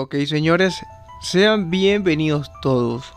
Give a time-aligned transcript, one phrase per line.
[0.00, 0.86] Ok, señores,
[1.20, 3.12] sean bienvenidos todos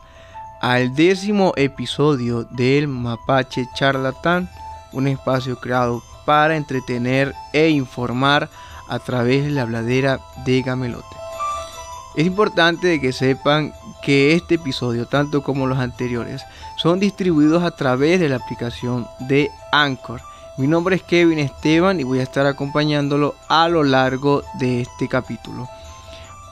[0.61, 4.49] al décimo episodio del Mapache Charlatán,
[4.91, 8.49] un espacio creado para entretener e informar
[8.89, 11.15] a través de la bladera de Gamelote.
[12.15, 16.41] Es importante que sepan que este episodio, tanto como los anteriores,
[16.77, 20.19] son distribuidos a través de la aplicación de Anchor.
[20.57, 25.07] Mi nombre es Kevin Esteban y voy a estar acompañándolo a lo largo de este
[25.07, 25.69] capítulo.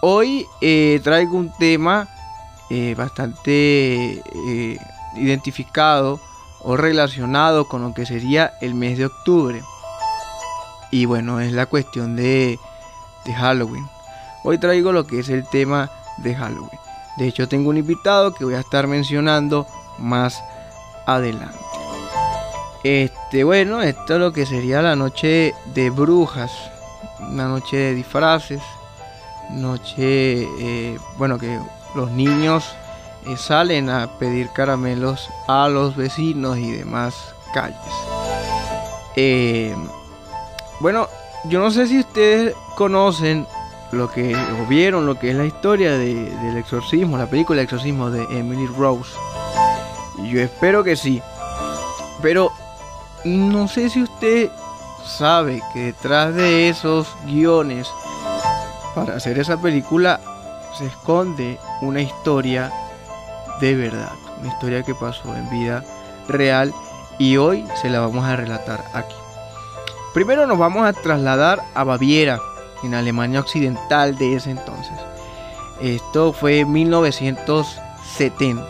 [0.01, 2.07] Hoy eh, traigo un tema
[2.69, 4.77] eh, bastante eh,
[5.15, 6.21] identificado
[6.61, 9.61] o relacionado con lo que sería el mes de octubre.
[10.91, 12.59] Y bueno, es la cuestión de,
[13.25, 13.87] de Halloween.
[14.43, 16.79] Hoy traigo lo que es el tema de Halloween.
[17.17, 20.41] De hecho, tengo un invitado que voy a estar mencionando más
[21.05, 21.57] adelante.
[22.85, 26.51] Este, bueno, esto es lo que sería la noche de brujas,
[27.19, 28.61] una noche de disfraces,
[29.49, 31.59] noche, eh, bueno, que
[31.95, 32.75] los niños
[33.25, 37.77] eh, salen a pedir caramelos a los vecinos y demás calles.
[39.15, 39.75] Eh,
[40.79, 41.07] bueno,
[41.45, 43.47] yo no sé si ustedes conocen
[43.91, 48.11] lo que o vieron lo que es la historia del exorcismo, la película El exorcismo
[48.11, 49.11] de Emily Rose.
[50.23, 51.21] Yo espero que sí.
[52.21, 52.51] Pero
[53.25, 54.51] no sé si usted
[55.05, 57.89] sabe que detrás de esos guiones
[58.99, 60.19] para hacer esa película
[60.77, 62.69] se esconde una historia
[63.61, 65.85] de verdad, una historia que pasó en vida
[66.27, 66.73] real
[67.17, 69.15] y hoy se la vamos a relatar aquí.
[70.13, 72.41] Primero nos vamos a trasladar a Baviera,
[72.83, 74.93] en Alemania Occidental de ese entonces.
[75.81, 78.63] Esto fue en 1970.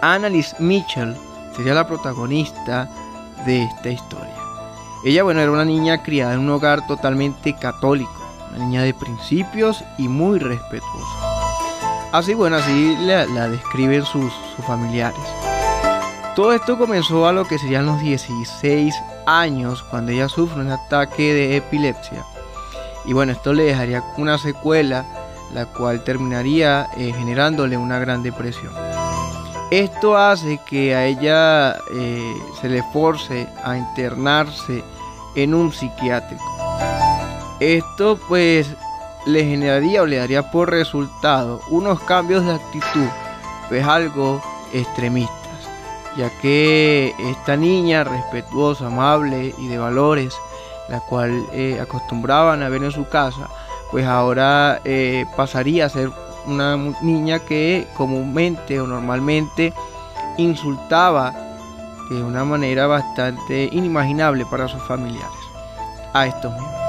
[0.00, 1.14] Annalise Mitchell
[1.54, 2.88] sería la protagonista
[3.44, 4.34] de esta historia.
[5.04, 8.15] Ella, bueno, era una niña criada en un hogar totalmente católico,
[8.56, 12.10] una niña de principios y muy respetuosa.
[12.12, 14.32] Así, bueno, así la, describen sus,
[14.66, 15.20] familiares.
[16.34, 18.94] Todo esto comenzó a lo que serían los 16
[19.26, 22.24] años, cuando ella sufre un ataque de epilepsia
[23.06, 25.06] y bueno, esto le dejaría una secuela,
[25.54, 28.72] la cual terminaría eh, generándole una gran depresión.
[29.70, 34.82] Esto hace que a ella eh, se le force a internarse
[35.36, 36.55] en un psiquiátrico.
[37.60, 38.68] Esto pues
[39.26, 43.08] le generaría o le daría por resultado unos cambios de actitud,
[43.68, 45.34] pues algo extremistas,
[46.16, 50.34] ya que esta niña respetuosa, amable y de valores,
[50.88, 53.48] la cual eh, acostumbraban a ver en su casa,
[53.90, 56.10] pues ahora eh, pasaría a ser
[56.46, 59.72] una niña que comúnmente o normalmente
[60.36, 61.34] insultaba
[62.10, 65.26] de una manera bastante inimaginable para sus familiares
[66.12, 66.85] a estos mismos.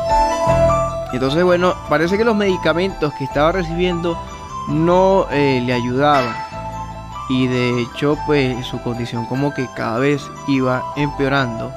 [1.17, 4.15] Entonces, bueno, parece que los medicamentos que estaba recibiendo
[4.67, 6.31] no eh, le ayudaban.
[7.27, 11.73] Y de hecho, pues su condición como que cada vez iba empeorando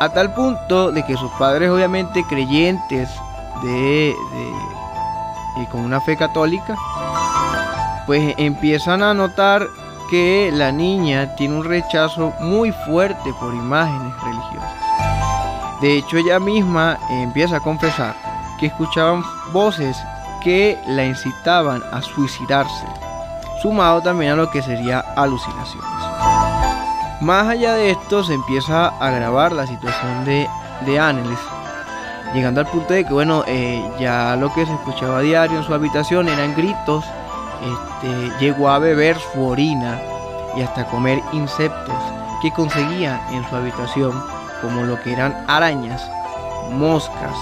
[0.00, 3.10] a tal punto de que sus padres, obviamente creyentes
[3.62, 4.16] de,
[5.60, 6.74] y con una fe católica,
[8.06, 9.66] pues empiezan a notar
[10.10, 14.72] que la niña tiene un rechazo muy fuerte por imágenes religiosas.
[15.82, 18.21] De hecho, ella misma empieza a confesar
[18.62, 19.96] que escuchaban voces
[20.40, 22.86] que la incitaban a suicidarse,
[23.60, 25.90] sumado también a lo que sería alucinaciones.
[27.20, 30.48] Más allá de esto, se empieza a agravar la situación de,
[30.86, 31.40] de Annelies,
[32.34, 35.64] llegando al punto de que, bueno, eh, ya lo que se escuchaba a diario en
[35.64, 37.04] su habitación eran gritos,
[37.64, 40.00] este, llegó a beber su orina
[40.56, 42.00] y hasta comer insectos
[42.40, 44.22] que conseguía en su habitación,
[44.60, 46.08] como lo que eran arañas,
[46.70, 47.34] moscas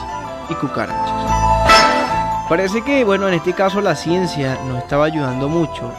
[0.50, 2.48] y cucarachas.
[2.48, 5.92] Parece que, bueno, en este caso la ciencia nos estaba ayudando mucho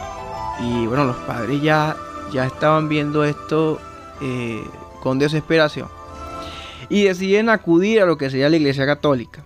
[0.60, 1.96] y, bueno, los padres ya
[2.32, 3.78] ya estaban viendo esto
[4.20, 4.64] eh,
[5.00, 5.88] con desesperación
[6.88, 9.42] y deciden acudir a lo que sería la Iglesia Católica.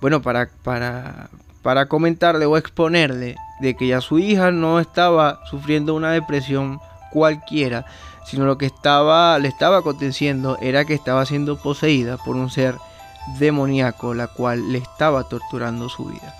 [0.00, 1.28] Bueno, para, para,
[1.62, 6.80] para comentarle o exponerle de que ya su hija no estaba sufriendo una depresión
[7.12, 7.84] cualquiera,
[8.24, 12.76] sino lo que estaba, le estaba aconteciendo era que estaba siendo poseída por un ser
[13.38, 16.34] demoníaco, la cual le estaba torturando su vida.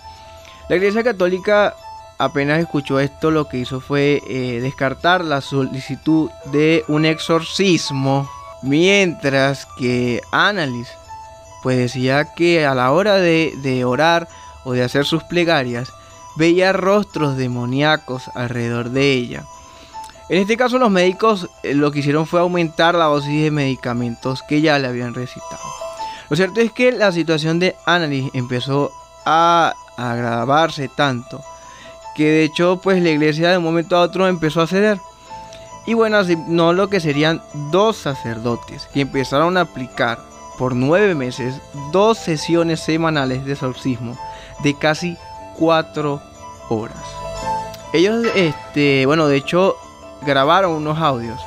[0.69, 1.75] La Iglesia Católica
[2.19, 8.31] apenas escuchó esto, lo que hizo fue eh, descartar la solicitud de un exorcismo,
[8.63, 10.93] mientras que Annalise
[11.63, 14.29] pues decía que a la hora de, orar
[14.65, 15.93] o de hacer sus plegarias,
[16.37, 19.45] veía rostros demoníacos alrededor de ella.
[20.29, 24.43] En este caso los médicos eh, lo que hicieron fue aumentar la dosis de medicamentos
[24.43, 25.63] que ya le habían recitado.
[26.33, 28.91] Lo cierto es que la situación de Annalise empezó
[29.27, 31.43] a agravarse tanto
[32.15, 34.99] que de hecho pues la iglesia de un momento a otro empezó a ceder.
[35.85, 40.21] Y bueno, no lo que serían dos sacerdotes que empezaron a aplicar
[40.57, 41.61] por nueve meses
[41.93, 44.17] dos sesiones semanales de exorcismo
[44.65, 45.19] de casi
[45.59, 46.23] cuatro
[46.71, 46.97] horas.
[47.93, 49.77] Ellos, este, bueno, de hecho
[50.23, 51.43] grabaron unos audios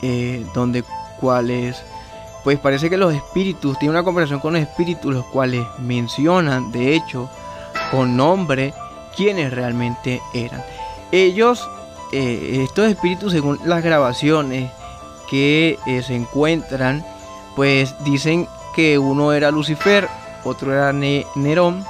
[0.00, 0.82] eh, donde
[1.20, 1.76] cuales
[2.46, 6.94] pues parece que los espíritus tienen una conversación con los espíritus los cuales mencionan de
[6.94, 7.28] hecho
[7.90, 8.72] con nombre
[9.16, 10.62] quiénes realmente eran.
[11.10, 11.68] Ellos
[12.12, 14.70] eh, estos espíritus según las grabaciones
[15.28, 17.04] que eh, se encuentran
[17.56, 18.46] pues dicen
[18.76, 20.08] que uno era Lucifer
[20.44, 21.84] otro era Nerón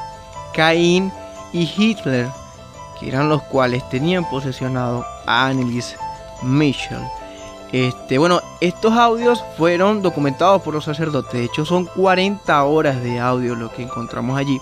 [0.55, 1.13] Caín
[1.53, 2.29] y Hitler
[2.99, 5.97] que eran los cuales tenían posesionado a Annelies
[6.41, 7.03] Mitchell
[7.85, 11.33] este, bueno, estos audios fueron documentados por los sacerdotes.
[11.33, 14.61] De hecho, son 40 horas de audio lo que encontramos allí.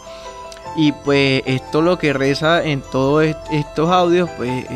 [0.77, 4.67] Y pues esto lo que reza en todos estos audios, pues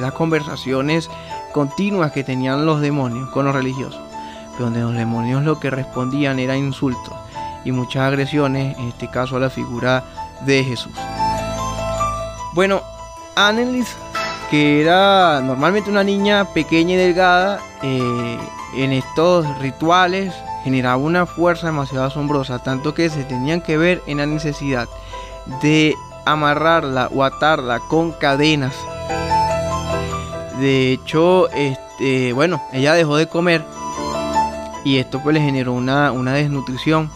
[0.00, 1.08] las conversaciones
[1.52, 4.00] continuas que tenían los demonios con los religiosos.
[4.58, 7.14] Donde los demonios lo que respondían era insultos
[7.64, 10.02] y muchas agresiones, en este caso a la figura
[10.44, 10.92] de Jesús.
[12.54, 12.82] Bueno,
[13.36, 13.96] Annelies
[14.50, 18.38] que era normalmente una niña pequeña y delgada, eh,
[18.76, 20.34] en estos rituales
[20.64, 24.88] generaba una fuerza demasiado asombrosa, tanto que se tenían que ver en la necesidad
[25.62, 28.74] de amarrarla o atarla con cadenas.
[30.60, 33.64] De hecho, este, bueno, ella dejó de comer
[34.84, 37.10] y esto pues le generó una, una desnutrición.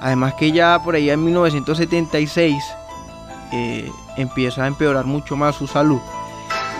[0.00, 2.64] Además que ya por ahí en 1976
[3.52, 6.00] eh, empieza a empeorar mucho más su salud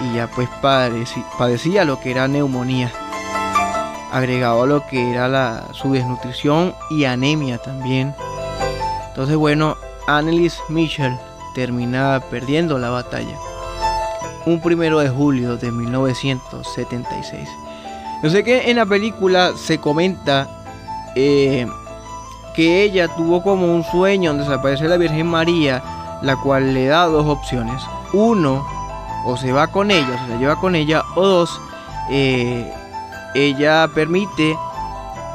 [0.02, 2.90] y ya pues padecía, lo que era neumonía,
[4.12, 8.14] agregado a lo que era la, su desnutrición y anemia también.
[9.08, 9.76] Entonces bueno,
[10.06, 11.16] Annelies Mitchell
[11.54, 13.36] termina perdiendo la batalla.
[14.46, 17.48] Un primero de julio de 1976.
[18.22, 20.48] Yo sé que en la película se comenta
[21.14, 21.66] eh,
[22.54, 25.82] que ella tuvo como un sueño donde desaparece la Virgen María,
[26.22, 27.82] la cual le da dos opciones.
[28.12, 28.66] Uno,
[29.24, 31.60] o se va con ella, o se la lleva con ella, o dos,
[32.10, 32.72] eh,
[33.34, 34.56] ella permite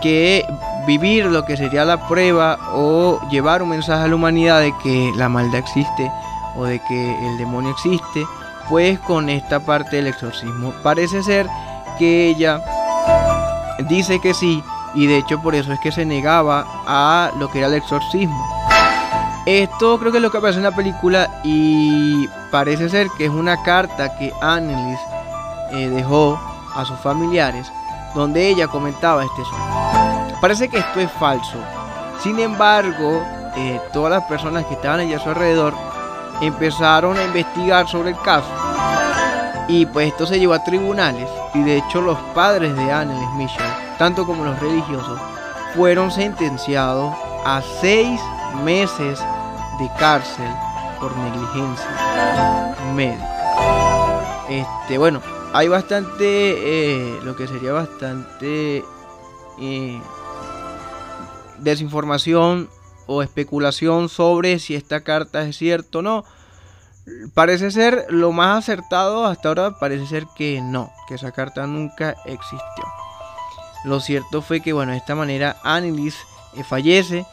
[0.02, 0.46] que
[0.86, 5.12] vivir lo que sería la prueba o llevar un mensaje a la humanidad de que
[5.16, 6.12] la maldad existe
[6.56, 8.26] o de que el demonio existe,
[8.70, 10.74] pues con esta parte del exorcismo.
[10.84, 11.48] Parece ser
[11.98, 12.62] que ella
[13.90, 17.60] dice que sí y de hecho por eso es que se negaba a lo que
[17.60, 18.55] era el exorcismo.
[19.46, 23.32] Esto creo que es lo que aparece en la película y parece ser que es
[23.32, 25.00] una carta que Annelies
[25.72, 26.40] eh, dejó
[26.76, 27.72] a sus familiares
[28.16, 30.38] donde ella comentaba este sueño.
[30.42, 31.60] Parece que esto es falso.
[32.24, 33.24] Sin embargo,
[33.56, 35.76] eh, todas las personas que estaban allí a su alrededor
[36.42, 38.50] empezaron a investigar sobre el caso.
[39.68, 43.66] Y pues esto se llevó a tribunales y de hecho los padres de Annelies Mitchell,
[44.00, 45.20] tanto como los religiosos,
[45.76, 47.14] fueron sentenciados
[47.46, 48.20] a seis
[48.64, 49.20] meses
[49.80, 50.50] de cárcel
[51.00, 54.46] por negligencia médica.
[54.50, 55.22] Este, bueno,
[55.54, 58.84] hay bastante, eh, lo que sería bastante
[59.60, 60.02] eh,
[61.60, 62.70] desinformación
[63.08, 66.26] o especulación sobre si esta carta es cierta o no.
[67.34, 72.16] Parece ser lo más acertado hasta ahora, parece ser que no, que esa carta nunca
[72.26, 72.84] existió.
[73.84, 76.18] Lo cierto fue que, bueno, de esta manera Annelies
[76.56, 77.26] eh, fallece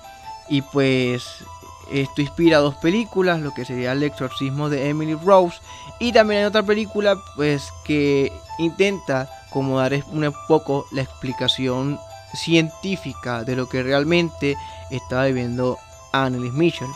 [0.48, 1.44] y pues
[1.90, 5.60] esto inspira dos películas, lo que sería El exorcismo de Emily Rose.
[5.98, 11.98] Y también hay otra película pues que intenta como dar un poco la explicación
[12.34, 14.56] científica de lo que realmente
[14.90, 15.78] estaba viviendo
[16.12, 16.88] Annelies Mitchell.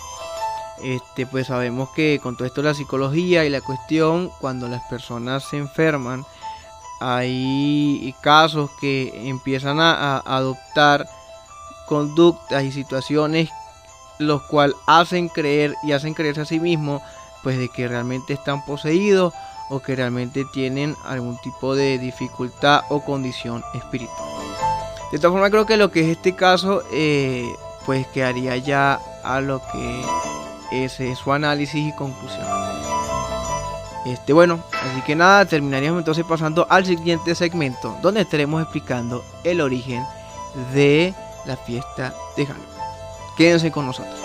[0.82, 4.82] Este, pues sabemos que con todo esto de la psicología y la cuestión, cuando las
[4.88, 6.24] personas se enferman,
[7.00, 11.06] hay casos que empiezan a adoptar
[11.86, 13.50] conductas y situaciones
[14.18, 17.02] los cuales hacen creer y hacen creerse a sí mismos
[17.42, 19.32] pues de que realmente están poseídos
[19.68, 24.28] o que realmente tienen algún tipo de dificultad o condición espiritual.
[25.12, 27.48] De todas formas creo que lo que es este caso eh,
[27.84, 30.04] pues quedaría ya a lo que
[30.72, 32.46] es, su análisis y conclusión.
[34.04, 39.60] Este, bueno, así que nada, terminaríamos entonces pasando al siguiente segmento donde estaremos explicando el
[39.60, 40.04] origen
[40.72, 41.12] de
[41.44, 42.75] la fiesta de Halloween.
[43.36, 44.18] Quédense con nosotros.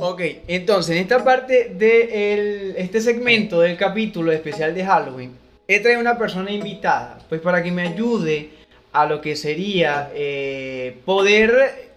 [0.00, 5.32] Ok, entonces en esta parte de este segmento del capítulo especial de Halloween,
[5.66, 8.50] he traído una persona invitada, pues para que me ayude
[8.92, 11.92] a lo que sería eh, poder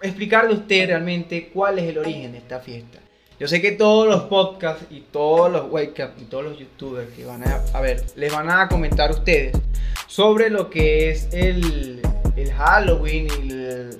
[0.00, 2.98] explicarle a usted realmente cuál es el origen de esta fiesta.
[3.40, 7.24] Yo sé que todos los podcasts y todos los wake y todos los youtubers que
[7.24, 9.56] van a, ver, les van a comentar a ustedes
[10.06, 12.02] sobre lo que es el,
[12.36, 13.48] el Halloween y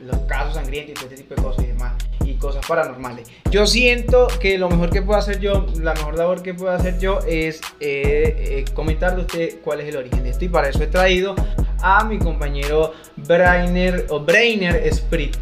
[0.05, 3.29] los casos sangrientos y todo este tipo de cosas y demás y cosas paranormales.
[3.51, 6.99] Yo siento que lo mejor que puedo hacer yo, la mejor labor que puedo hacer
[6.99, 10.69] yo es eh, eh, comentarle a usted cuál es el origen de esto y para
[10.69, 11.35] eso he traído
[11.81, 15.35] a mi compañero Brainer o Brainer Sprit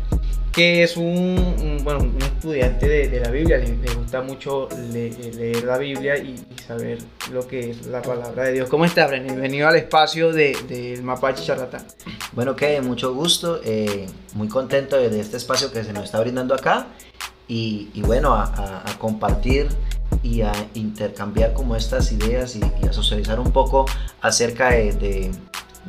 [0.52, 6.16] que es un, bueno, un estudiante de, la Biblia, le, gusta mucho leer la Biblia
[6.16, 6.36] y,
[6.66, 6.98] saber
[7.32, 8.68] lo que es la palabra de Dios.
[8.68, 9.28] ¿Cómo está, Brenny?
[9.28, 11.86] Bienvenido al espacio del de, Mapache Charlatán.
[12.32, 16.54] Bueno, que mucho gusto, eh, muy contento de, este espacio que se nos está brindando
[16.54, 16.88] acá
[17.46, 19.68] y, bueno, a, compartir
[20.22, 23.86] y a intercambiar como estas ideas y, a socializar un poco
[24.20, 25.30] acerca de de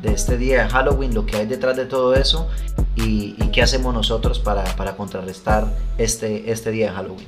[0.02, 2.48] este día de Halloween, lo que hay detrás de todo eso
[2.96, 5.66] y, qué hacemos nosotros para, para, contrarrestar
[5.98, 7.26] este, este día de Halloween.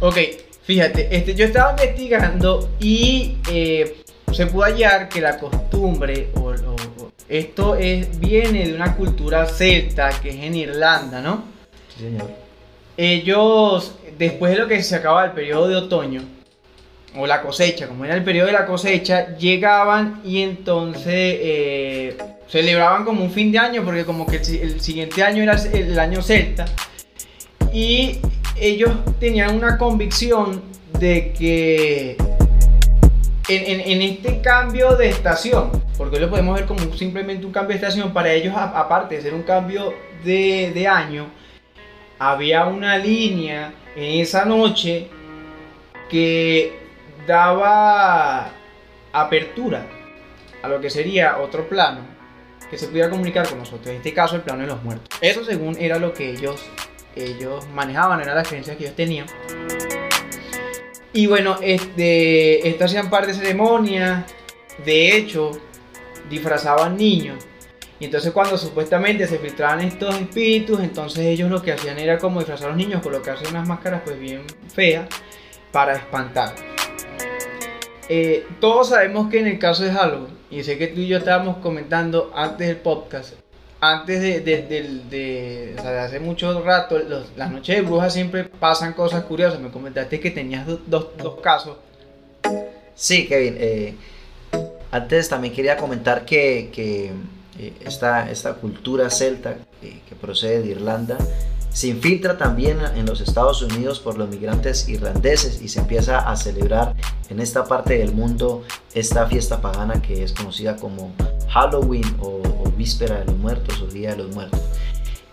[0.00, 0.16] Ok,
[0.62, 4.02] fíjate, este, yo estaba investigando y eh,
[4.32, 6.52] se pudo hallar que la costumbre, o,
[7.28, 11.44] esto es, viene de una cultura celta que es en Irlanda, ¿no?
[11.96, 12.30] Sí, señor.
[12.96, 16.22] Ellos, después de lo que se acaba el periodo de otoño,
[17.16, 22.16] o la cosecha, como era el periodo de la cosecha, llegaban y entonces eh,
[22.48, 26.22] celebraban como un fin de año, porque como que el, siguiente año era el año
[26.22, 26.64] celta,
[27.72, 28.18] y
[28.56, 30.62] ellos tenían una convicción
[30.98, 32.16] de que
[33.48, 37.86] en, este cambio de estación, porque hoy lo podemos ver como simplemente un cambio de
[37.86, 39.92] estación, para ellos aparte de ser un cambio
[40.24, 41.26] de, de año,
[42.18, 45.08] había una línea en esa noche
[46.08, 46.81] que
[47.26, 48.50] daba
[49.12, 49.86] apertura
[50.62, 52.00] a lo que sería otro plano
[52.70, 53.88] que se pudiera comunicar con nosotros.
[53.88, 55.18] En este caso, el plano de los muertos.
[55.20, 56.64] Eso, según era lo que ellos,
[57.14, 59.26] ellos manejaban, era la creencia que ellos tenían.
[61.12, 64.24] Y bueno, este, estas hacían parte de ceremonias.
[64.86, 65.50] De hecho,
[66.30, 67.44] disfrazaban niños.
[68.00, 72.40] Y entonces cuando supuestamente se filtraban estos espíritus, entonces ellos lo que hacían era como
[72.40, 75.08] disfrazar a los niños, colocarse unas máscaras pues bien feas
[75.70, 76.71] para espantar.
[78.08, 81.18] Eh, todos sabemos que en el caso de Halloween, y sé que tú y yo
[81.18, 83.34] estábamos comentando antes del podcast,
[83.80, 86.98] antes de, de, hace mucho rato,
[87.36, 89.58] las noches de brujas siempre pasan cosas curiosas.
[89.58, 91.08] Me comentaste que tenías dos,
[91.42, 91.78] casos.
[92.94, 93.56] Sí, Kevin.
[93.58, 93.94] Eh,
[94.92, 96.70] antes también quería comentar que,
[97.58, 101.18] eh, esta, esta, cultura celta que procede de Irlanda
[101.72, 106.36] se infiltra también en los Estados Unidos por los migrantes irlandeses y se empieza a
[106.36, 106.94] celebrar
[107.30, 108.62] en esta parte del mundo
[108.92, 111.12] esta fiesta pagana que es conocida como
[111.48, 112.40] Halloween o,
[112.76, 114.60] Víspera de los Muertos o Día de los Muertos.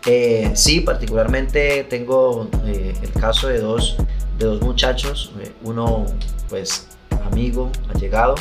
[0.06, 3.98] Eh, sí, particularmente tengo eh, el caso de dos,
[4.38, 6.06] de dos muchachos, eh, uno
[6.48, 6.88] pues
[7.26, 8.36] amigo, allegado,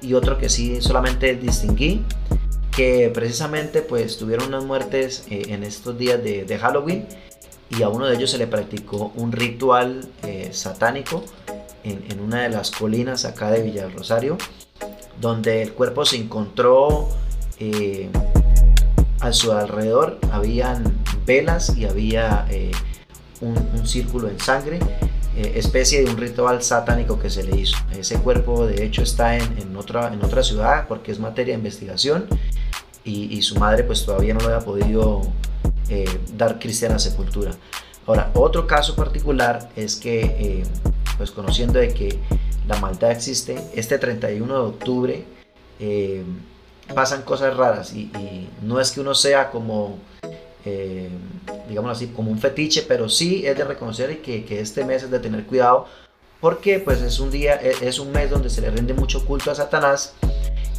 [0.00, 2.04] y otro que sí solamente distinguí,
[2.72, 7.06] que precisamente pues tuvieron unas muertes en estos días de Halloween
[7.78, 11.24] y a uno de ellos se le practicó un ritual eh, satánico
[11.84, 14.38] en, una de las colinas acá de Villa Rosario,
[15.20, 17.08] donde el cuerpo se encontró
[17.58, 18.08] eh,
[19.20, 22.70] a su alrededor, habían velas y había eh,
[23.40, 24.78] un, círculo en sangre,
[25.36, 27.76] especie de un ritual satánico que se le hizo.
[27.98, 32.26] Ese cuerpo de hecho está en, otra, en otra ciudad porque es materia de investigación
[33.02, 35.22] y, y su madre pues todavía no lo había podido
[35.88, 36.04] eh,
[36.36, 37.52] dar cristiana sepultura.
[38.06, 40.62] Ahora, otro caso particular es que, eh,
[41.16, 42.18] pues conociendo de que
[42.66, 45.24] la maldad existe, este 31 de octubre
[45.78, 46.24] eh,
[46.94, 48.10] pasan cosas raras y,
[48.62, 49.98] no es que uno sea como,
[51.68, 55.10] digamos así, como un fetiche, pero sí es de reconocer que, que este mes es
[55.10, 55.86] de tener cuidado
[56.42, 59.52] porque pues es un día, e, es un mes donde se le rinde mucho culto
[59.52, 60.14] a Satanás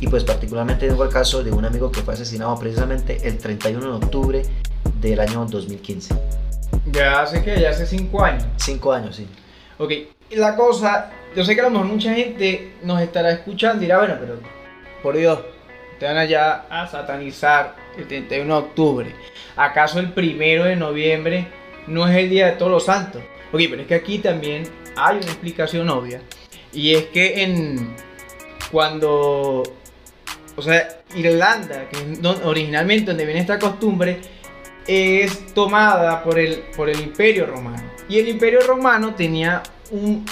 [0.02, 3.80] y pues particularmente tengo el caso de un amigo que fue asesinado precisamente el 31
[3.80, 4.44] de octubre
[5.10, 6.16] del año 2015.
[6.92, 8.46] Ya hace que ya hace cinco años.
[8.58, 9.28] Cinco años, sí.
[9.78, 9.92] Ok,
[10.32, 14.00] la cosa, yo sé que a lo mejor mucha gente nos estará escuchando y dirá,
[14.00, 14.40] bueno, pero
[15.02, 15.40] por Dios,
[16.00, 19.16] te van allá a satanizar el 31 de octubre.
[19.56, 21.48] ¿Acaso el primero de noviembre
[21.88, 23.22] no es el día de todos los santos?
[23.52, 24.64] Ok, pero es que aquí también
[24.96, 26.22] hay una explicación obvia.
[26.72, 27.96] Y es que en
[28.72, 29.64] cuando,
[30.56, 34.20] o sea, Irlanda, que es originalmente donde viene esta costumbre,
[34.88, 37.84] es tomada por el, por el imperio romano.
[38.10, 40.26] Y el imperio romano tenía un,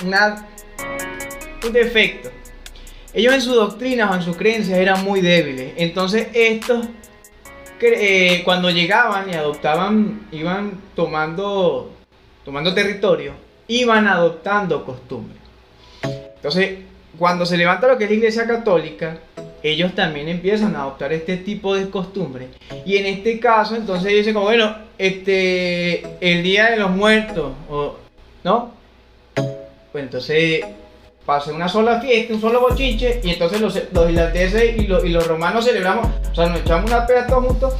[1.65, 2.29] un defecto.
[3.13, 5.73] Ellos en su doctrina o en sus creencias eran muy débiles.
[5.77, 6.87] Entonces estos,
[7.81, 11.91] eh, cuando llegaban y adoptaban, iban tomando,
[12.45, 13.33] tomando territorio,
[13.67, 15.41] iban adoptando costumbres.
[16.35, 16.79] Entonces,
[17.17, 19.19] cuando se levanta lo que es la iglesia católica,
[19.63, 22.49] ellos también empiezan a adoptar este tipo de costumbres.
[22.85, 27.95] Y en este caso, entonces dicen como, bueno, este, el Día de los Muertos, o,
[28.43, 28.71] ¿no?
[29.91, 30.61] Pues entonces
[31.25, 35.09] pasa una sola fiesta, un solo bochiche, y entonces los, los irlandeses y los, y
[35.09, 37.73] los, romanos celebramos, o sea, nos echamos una peda todos juntos.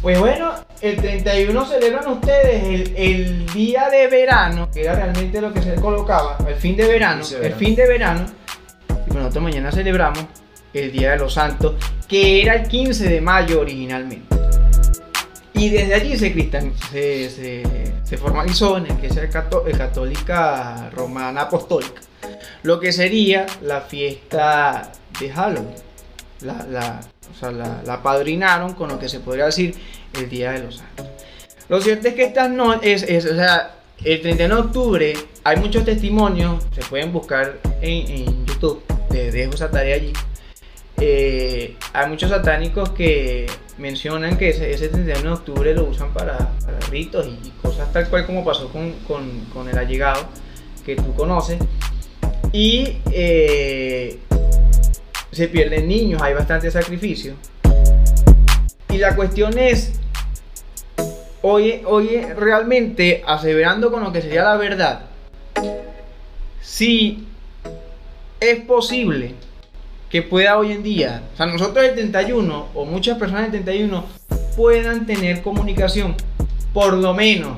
[0.00, 5.52] Pues bueno, el 31 celebran ustedes el, el, día de verano, que era realmente lo
[5.52, 8.26] que se colocaba, el fin de verano, el fin de verano,
[8.88, 10.26] y bueno, nosotros mañana celebramos
[10.74, 11.74] el Día de los Santos,
[12.08, 14.36] que era el 15 de mayo originalmente.
[15.54, 16.32] Y desde allí se,
[16.90, 17.62] se, se,
[18.02, 22.00] se formalizó en la Iglesia Católica Romana Apostólica,
[22.62, 25.74] lo que sería la fiesta de Halloween.
[26.40, 27.00] La, la,
[27.30, 29.76] o sea, la, la, padrinaron con lo que se podría decir
[30.14, 31.06] el Día de los Santos.
[31.68, 35.14] Lo cierto es que esta no es, es o sea, el 31 de octubre
[35.44, 40.12] hay muchos testimonios, se pueden buscar en, en YouTube, les dejo esa tarea allí
[41.04, 46.52] eh, hay muchos satánicos que mencionan que ese, 31 de octubre lo usan para,
[46.92, 50.26] ritos y, cosas tal cual como pasó con, el allegado
[50.86, 51.58] que tú conoces.
[52.52, 54.20] Y eh,
[55.32, 57.34] se pierden niños, hay bastante sacrificio.
[58.88, 59.98] Y la cuestión es,
[61.40, 65.06] oye, oye, realmente aseverando con lo que sería la verdad,
[66.60, 67.26] si
[68.38, 69.34] es posible
[70.12, 74.04] que pueda hoy en día, o sea, nosotros el 31 o muchas personas del 31
[74.54, 76.14] puedan tener comunicación,
[76.74, 77.56] por lo menos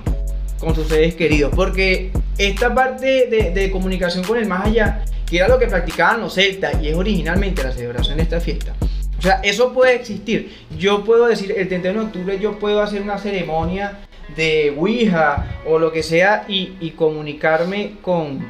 [0.60, 5.48] con sus seres queridos, porque esta parte de, comunicación con el más allá, que era
[5.48, 8.72] lo que practicaban los celtas y es originalmente la celebración de esta fiesta.
[9.18, 10.54] O sea, eso puede existir.
[10.78, 13.98] Yo puedo decir, el 31 de octubre yo puedo hacer una ceremonia
[14.36, 18.48] de Ouija o lo que sea y, y comunicarme con,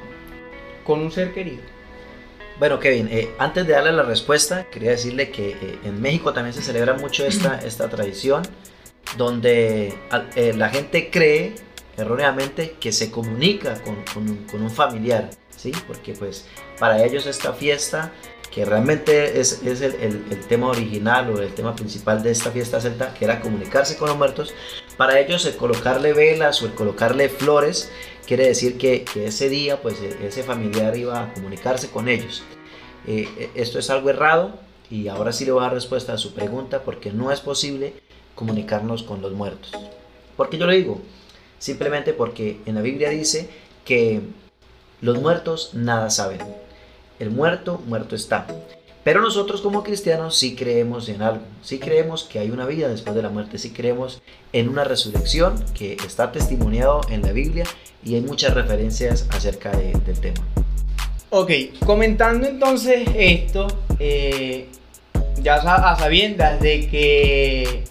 [0.84, 1.73] con un ser querido.
[2.58, 6.54] Bueno, Kevin, eh, antes de darle la respuesta, quería decirle que eh, en México también
[6.54, 8.42] se celebra mucho esta, esta tradición,
[9.16, 9.98] donde
[10.36, 11.56] eh, la gente cree
[11.96, 13.96] erróneamente que se comunica con,
[14.48, 15.72] con, un familiar, ¿sí?
[15.88, 16.46] Porque pues
[16.78, 18.12] para ellos esta fiesta,
[18.54, 23.24] que realmente es, el, tema original o el tema principal de esta fiesta celta, que
[23.24, 24.54] era comunicarse con los muertos,
[24.96, 27.90] para ellos el colocarle velas o el colocarle flores
[28.26, 32.44] quiere decir que, ese día pues e, ese familiar iba a comunicarse con ellos.
[33.08, 34.52] Eh, e, esto es algo errado
[34.88, 37.94] y ahora sí le voy a dar respuesta a su pregunta porque no es posible
[38.36, 39.72] comunicarnos con los muertos.
[40.36, 41.00] ¿Por qué yo lo digo?
[41.58, 43.50] Simplemente porque en la Biblia dice
[43.84, 44.20] que
[45.00, 46.63] los muertos nada saben.
[47.18, 48.46] El muerto, muerto está.
[49.05, 53.14] Pero nosotros como cristianos sí creemos en algo, sí creemos que hay una vida después
[53.14, 54.22] de la muerte, sí creemos
[54.53, 57.64] en una resurrección que está testimoniado en la Biblia
[58.03, 60.42] y hay muchas referencias acerca del tema.
[61.29, 61.50] Ok,
[61.85, 63.66] comentando entonces esto,
[63.98, 64.68] eh,
[65.42, 67.85] ya a sabiendas de que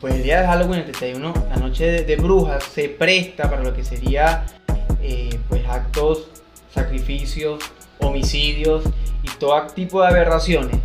[0.00, 3.74] pues el día de Halloween, el 31, la noche de, brujas, se presta para lo
[3.74, 4.44] que sería
[5.00, 6.28] eh, pues actos,
[6.74, 7.60] sacrificios,
[8.00, 8.84] homicidios
[9.22, 10.78] y todo tipo de aberraciones.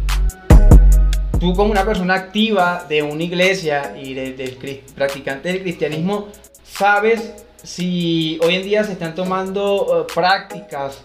[1.40, 6.28] Tú como una persona activa de una iglesia y del de, practicante del cristianismo,
[6.64, 11.04] sabes si hoy en día se están tomando eh, prácticas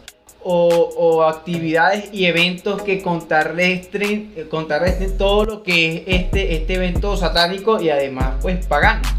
[0.48, 7.16] o, actividades y eventos que contrarresten, eh, contrarresten todo lo que es este, este evento
[7.16, 9.15] satánico y además pues pagano.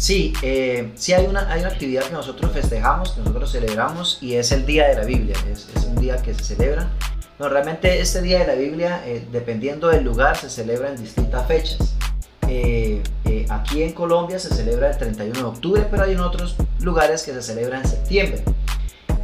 [0.00, 4.50] Sí, eh, hay una, hay una actividad que nosotros festejamos, que nosotros celebramos y es
[4.50, 6.90] el Día de la Biblia, es, un día que se celebra.
[7.38, 11.96] No, realmente este Día de la Biblia, dependiendo del lugar, se celebra en distintas fechas.
[12.48, 16.56] Eh, eh, aquí en Colombia se celebra el 31 de octubre, pero hay en otros
[16.80, 18.42] lugares que se celebra en septiembre.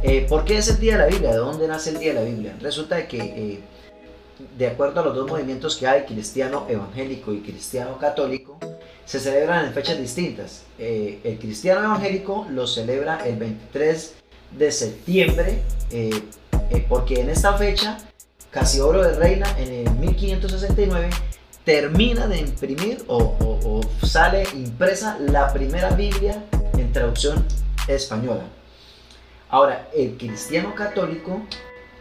[0.03, 1.31] Eh, ¿Por qué es el Día de la Biblia?
[1.31, 2.55] ¿De dónde nace el Día de la Biblia?
[2.61, 3.61] Resulta que,
[4.55, 8.59] de acuerdo a los dos movimientos que hay, cristiano evangélico y cristiano católico,
[9.07, 10.63] se celebran en fechas distintas.
[10.77, 14.13] el cristiano evangélico lo celebra el 23
[14.51, 15.63] de septiembre,
[16.87, 17.97] porque en esta fecha
[18.51, 21.09] Casiodoro de Reina en el 1569
[21.63, 26.43] termina de imprimir o, sale impresa la primera Biblia
[26.77, 27.45] en traducción
[27.87, 28.43] española.
[29.49, 31.41] Ahora, el cristiano católico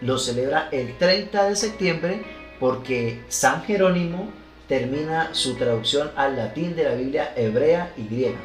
[0.00, 2.22] lo celebra el 30 de septiembre
[2.58, 4.30] porque San Jerónimo
[4.68, 8.38] termina su traducción al latín de la Biblia hebrea y griega.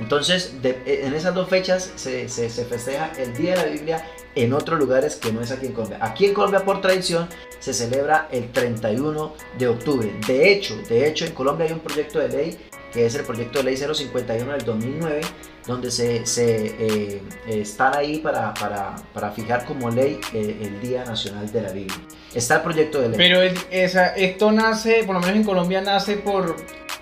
[0.00, 4.04] Entonces, en esas dos fechas se, se, festeja el Día de la Biblia
[4.36, 5.98] en otros lugares que no es aquí en Colombia.
[6.00, 10.12] Aquí en Colombia, por tradición, se celebra el 31 de octubre.
[10.26, 12.58] De hecho, de hecho, en Colombia hay un proyecto de ley
[12.92, 15.20] que es el proyecto de ley 051 del 2009,
[15.66, 21.04] donde se, se eh, están ahí para, para, para, fijar como ley eh, el Día
[21.04, 21.96] Nacional de la Biblia.
[22.34, 23.18] Está el proyecto de ley.
[23.18, 26.56] Pero esa, esto nace, por lo menos en Colombia, nace por,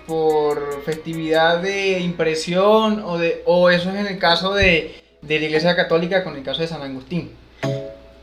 [0.05, 5.45] por festividad de impresión o, de, o eso es en el caso de, de la
[5.45, 7.31] Iglesia Católica con el caso de San Agustín.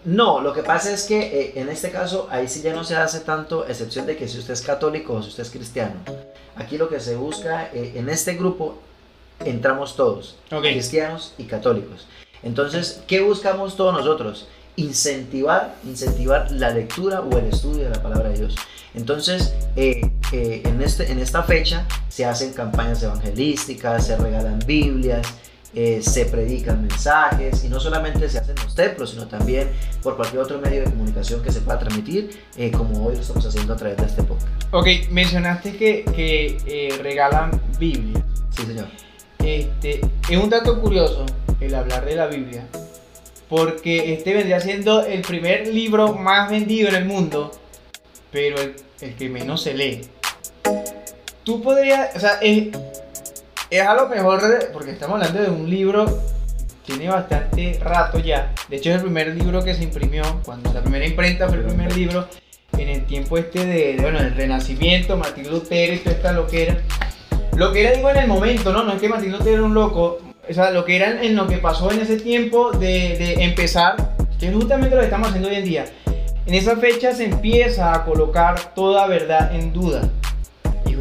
[0.05, 2.95] No, lo que pasa es que eh, en este caso ahí sí ya no se
[2.95, 5.95] hace tanto excepción de que si usted es católico o si usted es cristiano.
[6.57, 8.79] Aquí lo que se busca eh, en este grupo
[9.41, 12.07] entramos todos, cristianos y católicos.
[12.43, 14.49] Entonces, ¿qué buscamos todos nosotros?
[14.77, 18.55] Incentivar, incentivar la lectura o el estudio de la palabra de Dios.
[18.95, 25.27] Entonces, eh, en, este, en esta fecha se hacen campañas evangelísticas, se regalan Biblias,
[25.75, 29.71] eh, se predican mensajes y no solamente se hacen los templos, sino también
[30.03, 33.45] por cualquier otro medio de comunicación que se pueda transmitir, eh, como hoy lo estamos
[33.45, 34.49] haciendo a través de este podcast.
[34.71, 38.25] Ok, mencionaste que, que eh, regalan Biblia.
[38.51, 38.87] Sí, señor.
[39.39, 41.27] Este, es un dato curioso
[41.61, 42.67] el hablar de la Biblia,
[43.49, 47.51] porque este vendría siendo el primer libro más vendido en el mundo,
[48.31, 50.03] pero el, el que menos se lee.
[51.43, 52.69] Tú podrías, o sea, es,
[53.79, 54.41] es a lo mejor,
[54.73, 56.21] porque estamos hablando de un libro,
[56.87, 58.53] tiene bastante rato ya.
[58.69, 61.65] De hecho, es el primer libro que se imprimió, cuando la primera imprenta fue el
[61.65, 62.29] primer libro,
[62.79, 66.63] en el tiempo este de, bueno, el Renacimiento, Martín Lutero y toda esta lo que
[66.65, 66.77] era.
[67.57, 68.83] Lo que era, digo, en el momento, ¿no?
[68.85, 71.47] No es que Martín Lutero era un loco, o sea, lo que era en lo
[71.47, 75.49] que pasó en ese tiempo de, de empezar, que es justamente lo que estamos haciendo
[75.49, 75.85] hoy en día.
[76.47, 80.03] En esa fecha se empieza a colocar toda verdad en duda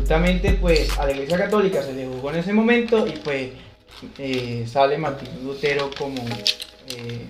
[0.04, 3.52] justamente pues a la Iglesia Católica se le juzgó en ese momento y pues
[4.18, 6.22] eh, sale Martín Lutero como
[6.90, 7.26] eh,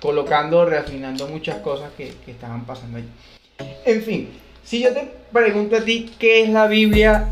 [0.00, 3.08] colocando, reafinando muchas cosas que, estaban pasando ahí.
[3.84, 4.28] En fin,
[4.62, 7.28] si yo te pregunto a ti qué es la Biblia,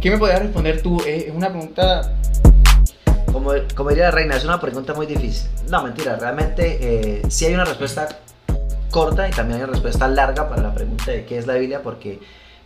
[0.00, 1.00] ¿qué me podrías responder tú?
[1.06, 2.16] Es una pregunta...
[3.32, 5.48] Como, como diría la reina, es una pregunta muy difícil.
[5.70, 8.08] No, mentira, realmente eh, sí hay una respuesta
[8.90, 11.82] corta y también hay una respuesta larga para la pregunta de qué es la Biblia
[11.82, 12.18] porque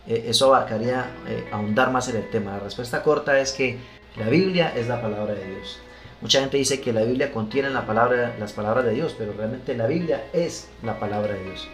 [0.07, 2.53] eh, eso abarcaría eh, ahondar más en el tema.
[2.53, 3.77] La respuesta corta es que
[4.17, 5.79] la Biblia es la palabra de Dios.
[6.21, 9.75] Mucha gente dice que la Biblia contiene la palabra, las palabras de Dios, pero realmente
[9.75, 11.67] la Biblia es la palabra de Dios.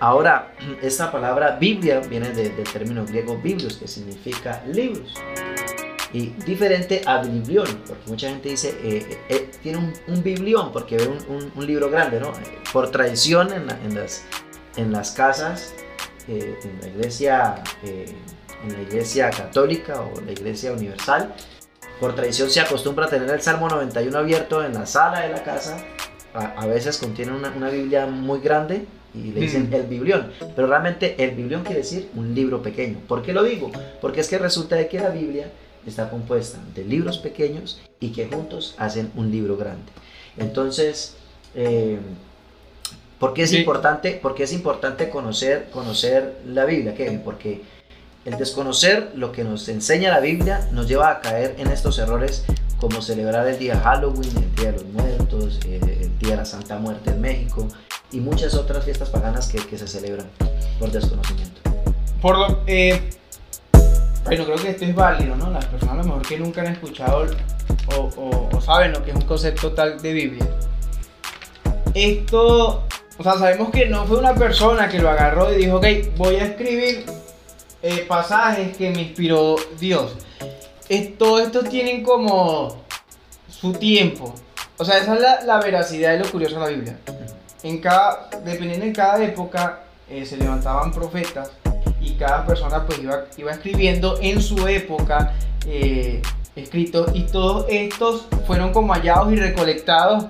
[0.00, 0.52] Ahora,
[0.82, 5.14] esta palabra Biblia viene del término griego biblios, que significa libros.
[6.12, 11.08] Y diferente a biblión, porque mucha gente dice, eh, tiene un, un, biblión, porque ve
[11.08, 12.32] un, libro grande, ¿no?
[12.72, 14.24] Por tradición en, las,
[14.76, 15.74] en las casas
[16.28, 18.06] eh, en, la iglesia, eh,
[18.64, 21.34] en la iglesia católica o la iglesia universal,
[22.00, 25.42] por tradición se acostumbra a tener el Salmo 91 abierto en la sala de la
[25.42, 25.78] casa.
[26.34, 28.84] A, veces contiene una, una, Biblia muy grande
[29.14, 30.30] y le dicen el biblión.
[30.54, 32.98] Pero realmente el biblión quiere decir un libro pequeño.
[33.08, 33.72] ¿Por qué lo digo?
[34.02, 35.50] Porque es que resulta de que la Biblia
[35.86, 39.90] está compuesta de libros pequeños y que juntos hacen un libro grande.
[40.36, 41.16] Entonces,
[41.54, 41.98] eh,
[43.18, 47.20] ¿Por qué es, importante, porque es importante conocer, conocer la Biblia, Kevin?
[47.20, 47.62] Porque
[48.26, 52.44] el desconocer lo que nos enseña la Biblia nos lleva a caer en estos errores
[52.78, 56.44] como celebrar el día Halloween, el Día de los Muertos, eh, el Día de la
[56.44, 57.66] Santa Muerte en México
[58.12, 60.26] y muchas otras fiestas paganas que, que se celebran
[60.78, 61.62] por desconocimiento.
[62.20, 63.00] Por lo, eh,
[64.26, 65.50] bueno, creo que esto es válido, ¿no?
[65.50, 67.26] Las personas a lo mejor que nunca han escuchado
[67.96, 70.46] o, o, o saben lo que es un concepto tal de Biblia.
[71.94, 72.84] Esto
[73.18, 76.36] o sea, sabemos que no fue una persona que lo agarró y dijo, ok, voy
[76.36, 77.06] a escribir
[77.82, 80.16] eh, pasajes que me inspiró Dios.
[81.18, 82.82] todo esto tienen como
[83.48, 84.34] su tiempo.
[84.78, 86.98] O sea, esa es la, veracidad y lo curioso de la Biblia.
[87.62, 91.50] En cada, dependiendo de cada época, eh, se levantaban profetas
[92.00, 95.32] y cada persona pues iba, iba escribiendo en su época
[95.66, 96.22] eh,
[96.54, 100.26] escritos y todos estos fueron como hallados y recolectados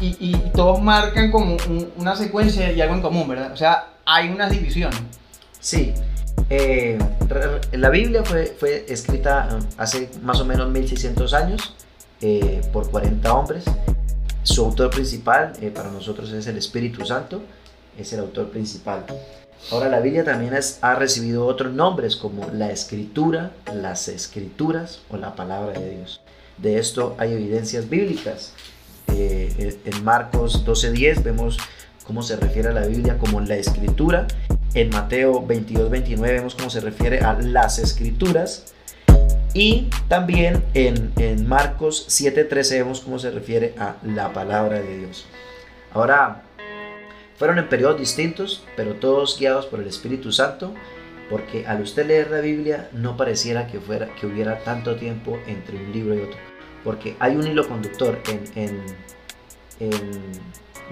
[0.00, 1.56] y, todos marcan como
[1.96, 3.52] una secuencia y algo en común, ¿verdad?
[3.52, 5.00] O sea, hay unas divisiones.
[5.60, 5.94] Sí.
[6.50, 6.98] Eh,
[7.72, 11.74] la Biblia fue, fue, escrita eh, hace más o menos 1600 años
[12.20, 13.64] eh, por 40 hombres.
[14.42, 17.42] Su autor principal para nosotros es el Espíritu Santo,
[17.98, 19.06] es el autor principal.
[19.70, 20.52] Ahora la Biblia también
[20.82, 26.20] ha recibido otros nombres como la Escritura, las Escrituras o la Palabra de Dios.
[26.58, 28.52] De esto hay evidencias bíblicas.
[29.08, 31.58] Eh, en Marcos 12:10 vemos
[32.04, 34.26] cómo se refiere a la Biblia como la escritura.
[34.74, 38.72] En Mateo 22:29 vemos cómo se refiere a las escrituras.
[39.54, 45.26] Y también en, en Marcos 7:13 vemos cómo se refiere a la palabra de Dios.
[45.92, 46.42] Ahora,
[47.36, 50.74] fueron en periodos distintos, pero todos guiados por el Espíritu Santo,
[51.30, 55.76] porque al usted leer la Biblia no pareciera que, fuera, que hubiera tanto tiempo entre
[55.76, 56.38] un libro y otro,
[56.84, 58.20] porque hay un hilo conductor
[58.54, 58.82] en,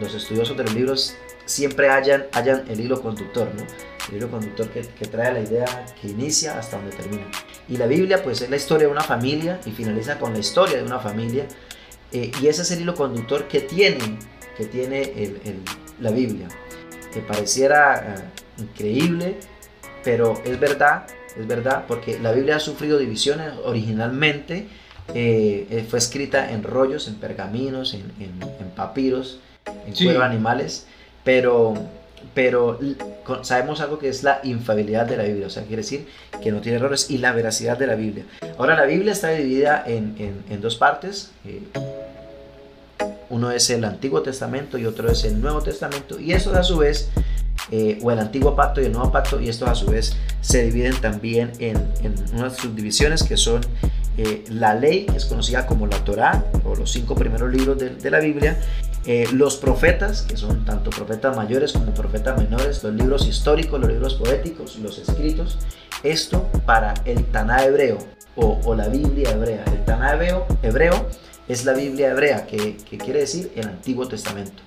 [0.01, 3.63] los estudiosos de los libros, siempre hayan, hayan el hilo conductor, ¿no?
[4.09, 7.27] el hilo conductor que, trae la idea que inicia hasta donde termina.
[7.69, 10.79] Y la Biblia pues es la historia de una familia y finaliza con la historia
[10.79, 11.47] de una familia,
[12.11, 14.19] eh, y ese es el hilo conductor que tiene,
[14.57, 15.63] que tiene el
[16.03, 16.49] la Biblia.
[17.13, 19.37] Que pareciera eh, increíble,
[20.05, 24.69] pero es verdad, es verdad, porque la Biblia ha sufrido divisiones originalmente.
[25.15, 28.03] Eh, eh, fue escrita en rollos, en pergaminos, en,
[28.75, 29.41] papiros,
[29.87, 30.09] en sí.
[30.09, 30.87] animales,
[31.25, 31.75] pero,
[32.35, 32.79] pero
[33.43, 36.07] sabemos algo que es la infabilidad de la Biblia, o sea, quiere decir
[36.43, 38.25] que no tiene errores y la veracidad de la Biblia.
[38.59, 40.17] Ahora, la Biblia está dividida en,
[40.49, 41.33] en dos partes.
[43.33, 46.21] Uno es el Antiguo Testamento y otro es el Nuevo Testamento.
[46.21, 47.09] Y eso a su vez,
[47.71, 50.65] eh, o el Antiguo Pacto y el Nuevo Pacto, y estos a su vez se
[50.65, 51.79] dividen también en,
[52.35, 53.63] unas subdivisiones que son
[54.19, 58.21] eh, la ley, es conocida como la Torá, o los cinco primeros libros de, la
[58.21, 58.61] Biblia,
[59.07, 63.91] eh, los profetas, que son tanto profetas mayores como profetas menores, los libros históricos, los
[63.91, 65.59] libros poéticos, los escritos,
[66.03, 67.99] esto para el Taná hebreo
[68.37, 69.65] o, la Biblia hebrea.
[69.67, 71.09] El Taná hebreo, hebreo
[71.49, 74.63] es la Biblia hebrea, que, quiere decir el Antiguo Testamento.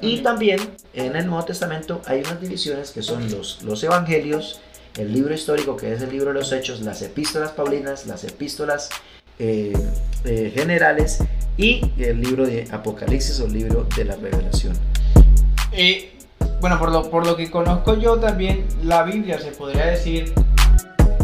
[0.00, 0.58] Y también
[0.94, 4.60] en el Nuevo Testamento hay unas divisiones que son los, los evangelios,
[4.96, 8.88] el libro histórico que es el libro de los hechos, las epístolas paulinas, las epístolas
[9.38, 9.72] eh,
[10.24, 11.18] eh, generales
[11.56, 14.74] y el libro de Apocalipsis o el libro de la revelación.
[15.72, 16.12] Eh,
[16.60, 20.32] bueno, por lo, por lo que conozco yo también, la Biblia se podría decir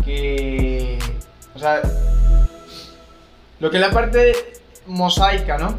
[0.04, 0.98] que,
[1.54, 1.82] o sea,
[3.58, 4.32] lo que es la parte
[4.86, 5.74] mosaica, ¿no?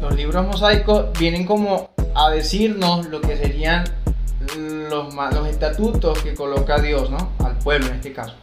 [0.00, 3.84] Los libros mosaicos vienen como a decirnos lo que serían
[4.56, 7.32] los, los estatutos que coloca Dios, ¿no?
[7.44, 8.34] Al pueblo en este caso.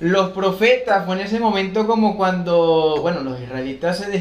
[0.00, 4.20] Los profetas fue en ese momento como cuando, bueno, los israelitas se,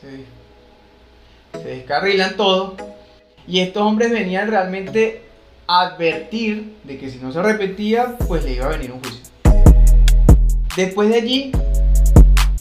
[0.00, 2.76] se, descarrilan todo
[3.46, 5.22] y estos hombres venían realmente
[5.66, 9.22] a advertir de que si no se repetía, pues le iba a venir un juicio.
[10.76, 11.52] Después de allí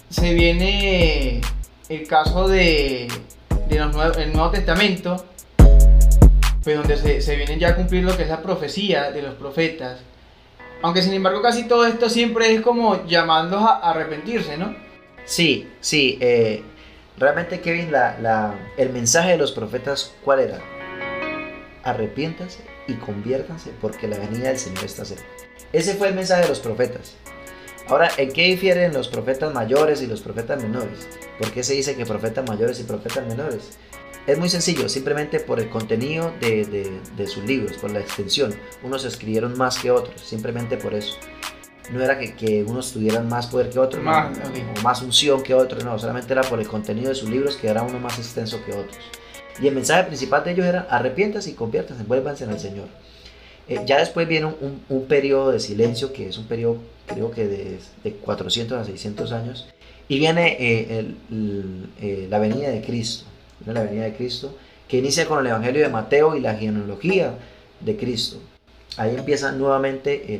[0.10, 1.42] se viene
[1.90, 3.08] el caso de,
[3.70, 5.26] el Nuevo Testamento,
[6.64, 9.36] pues donde se, se viene ya a cumplir lo que es la profecía de los
[9.36, 10.00] profetas.
[10.82, 14.76] Aunque sin embargo casi todo esto siempre es como llamando a, arrepentirse, ¿no?
[15.26, 16.18] Sí, sí.
[16.22, 16.64] Eh,
[17.18, 20.60] realmente Kevin, la, el mensaje de los profetas, ¿cuál era?
[21.84, 25.24] Arrepiéntanse y conviértanse porque la venida del Señor está cerca.
[25.72, 27.16] Ese fue el mensaje de los profetas.
[27.88, 31.08] Ahora, ¿en qué difieren los profetas mayores y los profetas menores?
[31.38, 33.78] ¿Por qué se dice que profetas mayores y profetas menores?
[34.26, 38.56] Es muy sencillo, simplemente por el contenido de, sus libros, por la extensión.
[38.82, 41.18] Unos escribieron más que otros, simplemente por eso.
[41.92, 46.00] No era que, unos tuvieran más poder que otros, o más unción que otros, no,
[46.00, 48.98] solamente era por el contenido de sus libros que era uno más extenso que otros.
[49.62, 52.88] Y el mensaje principal de ellos era arrepientas y conviértanse, vuélvanse en el Señor.
[53.68, 57.48] Eh, ya después viene un, un, periodo de silencio, que es un periodo creo que
[57.48, 59.68] de, de 400 a 600 años,
[60.08, 61.16] y viene eh,
[62.02, 63.26] eh, la venida de Cristo,
[63.66, 64.56] la venida de Cristo,
[64.88, 67.36] que inicia con el Evangelio de Mateo y la genealogía
[67.80, 68.38] de Cristo.
[68.98, 70.40] Ahí empieza nuevamente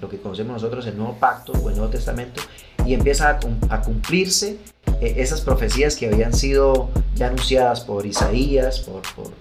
[0.00, 2.42] lo que conocemos nosotros el Nuevo Pacto o el Nuevo Testamento
[2.84, 3.38] y empieza
[3.70, 4.58] a, cumplirse
[5.00, 9.32] esas profecías que habían sido ya anunciadas por Isaías, por, por,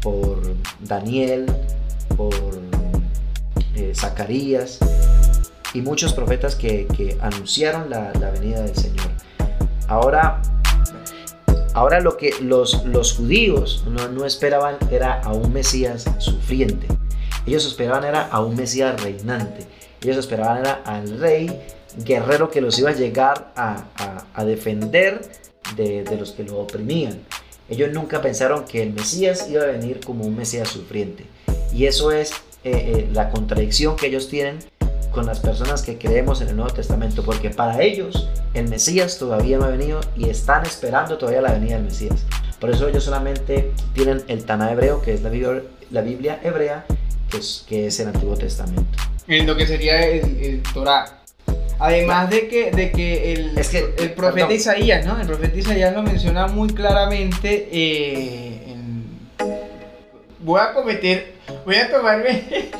[0.00, 1.46] por Daniel,
[2.16, 2.60] por
[3.74, 4.78] eh, Zacarías
[5.74, 9.08] y muchos profetas que, anunciaron la, venida del Señor.
[9.88, 10.40] Ahora,
[11.74, 16.86] ahora lo que los, los judíos no, esperaban era a un Mesías sufriente.
[17.46, 19.66] Ellos esperaban era a un Mesías reinante.
[20.02, 21.50] Ellos esperaban era al rey
[22.04, 25.20] guerrero que los iba a llegar a, defender
[25.76, 27.20] de, de, los que lo oprimían.
[27.68, 31.24] Ellos nunca pensaron que el Mesías iba a venir como un Mesías sufriente.
[31.72, 34.58] Y eso es eh, eh, la contradicción que ellos tienen
[35.12, 39.58] con las personas que creemos en el Nuevo Testamento, porque para ellos el Mesías todavía
[39.58, 42.24] no ha venido y están esperando todavía la venida del Mesías.
[42.58, 46.84] Por eso ellos solamente tienen el Taná hebreo, que es la Biblia, la Biblia hebrea,
[47.30, 48.98] que es, que es el Antiguo Testamento.
[49.26, 51.22] En lo que sería el, Torah.
[51.78, 53.58] Además de que, de que el,
[53.98, 55.18] el profeta Isaías, ¿no?
[55.18, 57.68] El profeta Isaías lo menciona muy claramente.
[57.72, 58.76] Eh,
[60.40, 62.44] voy a cometer voy a tomarme,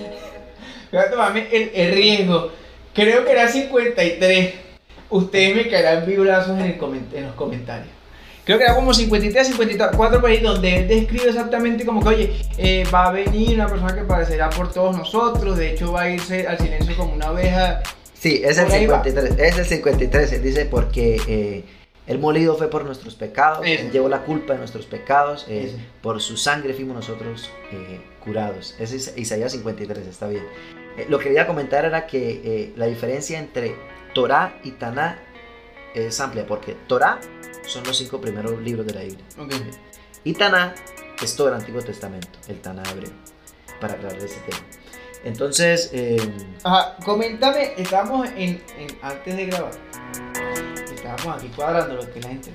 [0.99, 2.53] a tomarme el, riesgo.
[2.95, 4.55] Creo que era 53.
[5.11, 6.79] ustedes me caerán vibrazos en, el
[7.15, 7.89] en los comentarios.
[8.45, 12.33] Creo que era como 53, 54 por ahí, donde él describe exactamente como que, oye,
[12.59, 16.11] eh, va a venir una persona que parecerá por todos nosotros, de hecho va a
[16.11, 17.83] irse al silencio como una oveja.
[18.15, 21.21] Sí, es el 53, es el 53, él dice porque...
[21.29, 21.65] Eh,
[22.11, 25.73] el molido fue por nuestros pecados, Él llevó la culpa de nuestros pecados, eh,
[26.03, 28.75] por su sangre fuimos nosotros eh, curados.
[28.81, 30.43] Ese es Isaías 53, está bien.
[30.97, 33.77] Eh, lo que quería comentar era que la diferencia entre
[34.15, 35.19] Torah y Taná
[35.95, 37.21] es amplia, porque Torah
[37.67, 39.25] son los cinco primeros libros de la Biblia.
[40.25, 40.75] Y Taná
[41.23, 43.13] es todo el Antiguo Testamento, el Taná hebreo,
[43.81, 44.63] para aclarar ese tema.
[45.25, 45.93] Entonces...
[46.65, 48.63] Ajá, coméntame, estamos en,
[49.03, 49.73] antes de grabar
[51.01, 52.51] estábamos aquí cuadrando lo que la gente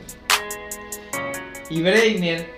[1.69, 2.49] Y Breiner,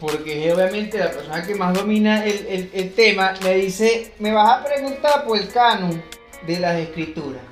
[0.00, 4.64] porque es obviamente la persona que más domina el, tema, me dice, me vas a
[4.64, 6.02] preguntar por el canon
[6.46, 7.42] de las escrituras.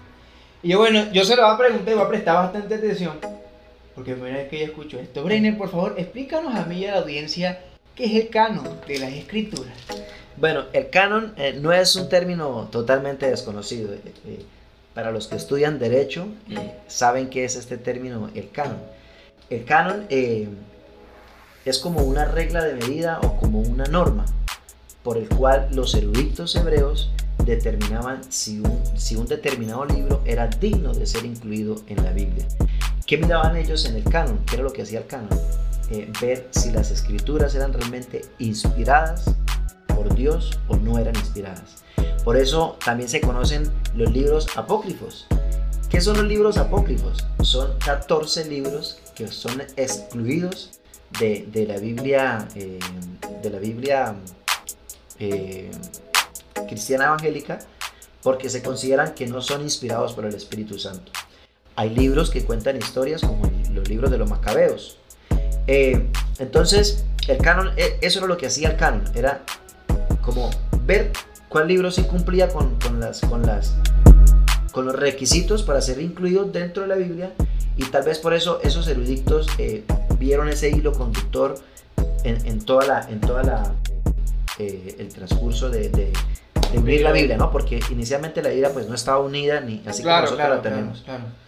[0.62, 3.18] Y yo, bueno, yo se lo voy a preguntar y voy a prestar bastante atención,
[3.94, 5.22] porque primera vez que yo escucho esto.
[5.22, 7.61] Breiner, por favor, explícanos a mí y a la audiencia
[7.94, 9.74] qué es el canon de las escrituras.
[10.37, 13.92] Bueno, el canon eh, no es un término totalmente desconocido.
[13.92, 14.44] Eh, eh,
[14.98, 18.80] para los que estudian derecho, eh, saben qué es este término, el canon.
[19.48, 20.48] El canon eh,
[21.68, 24.24] es como una regla de medida o como una norma
[25.02, 27.11] por el cual los eruditos hebreos
[27.44, 32.46] determinaban si un, si un determinado libro era digno de ser incluido en la Biblia.
[33.07, 34.38] ¿Qué miraban ellos en el canon?
[34.44, 35.28] ¿Qué era lo que hacía el canon?
[35.90, 39.31] Eh, ver si las escrituras eran realmente inspiradas
[39.87, 41.83] por Dios o no eran inspiradas.
[42.24, 45.26] Por eso también se conocen los libros apócrifos.
[45.88, 47.26] ¿Qué son los libros apócrifos?
[47.40, 50.77] Son 14 libros que son excluidos
[51.20, 52.78] de, la Biblia, eh,
[53.42, 54.14] de la Biblia
[55.18, 55.70] eh,
[56.68, 57.58] cristiana evangélica
[58.22, 61.12] porque se consideran que no son inspirados por el Espíritu Santo.
[61.76, 64.98] Hay libros que cuentan historias como los libros de los macabeos.
[65.66, 69.44] Eh, entonces, el canon, eso era lo que hacía el canon, era
[70.22, 70.50] como
[70.84, 71.12] ver
[71.48, 73.76] cuál libro sí cumplía con, las, con, las,
[74.72, 77.33] con los requisitos para ser incluido dentro de la Biblia
[77.76, 79.85] y tal vez por eso esos eruditos eh,
[80.18, 81.54] vieron ese hilo conductor
[82.24, 83.72] en, toda la, en toda la,
[84.59, 86.12] eh, el transcurso de, de,
[86.76, 87.50] unir la Biblia, ¿no?
[87.50, 91.04] Porque inicialmente la Biblia pues no estaba unida ni así como nosotros la tenemos.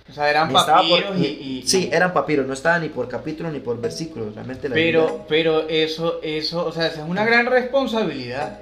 [0.09, 3.81] O sea, eran papiros y, Sí, eran papiros, no estaba ni por capítulo ni por
[3.81, 8.59] versículo, realmente la pero, Pero eso, eso, o sea, es una gran responsabilidad.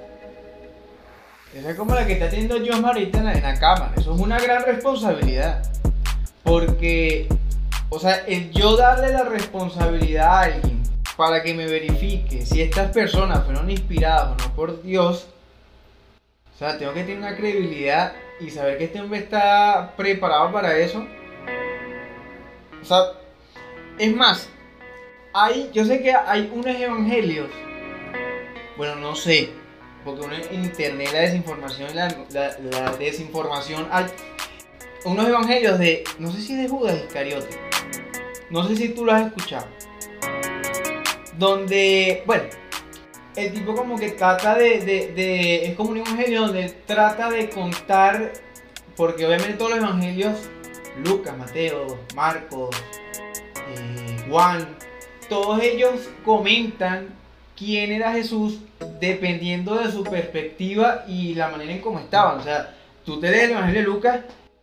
[1.53, 3.91] Esa es como la que está teniendo John ahorita en la, en cámara.
[3.97, 5.63] Eso es una gran responsabilidad.
[6.43, 7.27] Porque,
[7.89, 10.83] o sea, el yo darle la responsabilidad a alguien
[11.17, 15.27] para que me verifique si estas personas fueron inspiradas o no por Dios,
[16.53, 20.77] o sea, tengo que tener una credibilidad y saber que este hombre está preparado para
[20.77, 21.05] eso.
[22.81, 22.99] O sea,
[23.97, 24.49] es más,
[25.33, 27.49] hay, yo sé que hay unos evangelios,
[28.77, 29.49] bueno, no sé,
[30.03, 34.05] porque uno en internet la desinformación, la, la, desinformación, hay
[35.05, 37.57] unos evangelios de, no sé si de Judas Iscariote,
[38.49, 39.67] no sé si tú lo has escuchado,
[41.37, 42.43] donde, bueno,
[43.35, 48.33] el tipo como que trata de, de, es como un evangelio donde trata de contar,
[48.95, 50.49] porque obviamente todos los evangelios,
[51.05, 52.75] Lucas, Mateo, Marcos,
[53.75, 54.77] eh, Juan,
[55.29, 57.18] todos ellos comentan
[57.59, 58.59] quién era Jesús
[59.01, 62.39] dependiendo de su perspectiva y la manera en cómo estaban.
[62.39, 62.73] O sea,
[63.05, 64.19] tú te lees el Evangelio de Lucas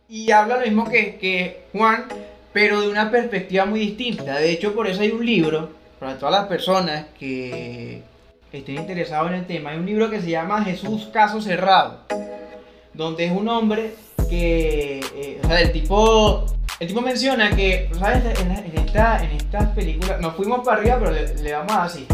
[0.09, 2.05] y habla lo mismo que, que Juan,
[2.51, 4.39] pero de una perspectiva muy distinta.
[4.39, 8.01] De hecho, por eso hay un libro para todas las personas que
[8.51, 9.69] estén interesados en el tema.
[9.69, 12.01] Hay un libro que se llama Jesús Caso Cerrado,
[12.93, 13.93] donde es un hombre
[14.27, 16.45] que, eh, o sea, el tipo,
[16.79, 18.23] el tipo menciona que, ¿sabes?
[18.39, 22.07] En, esta, en estas películas, nos fuimos para arriba, pero le, le vamos así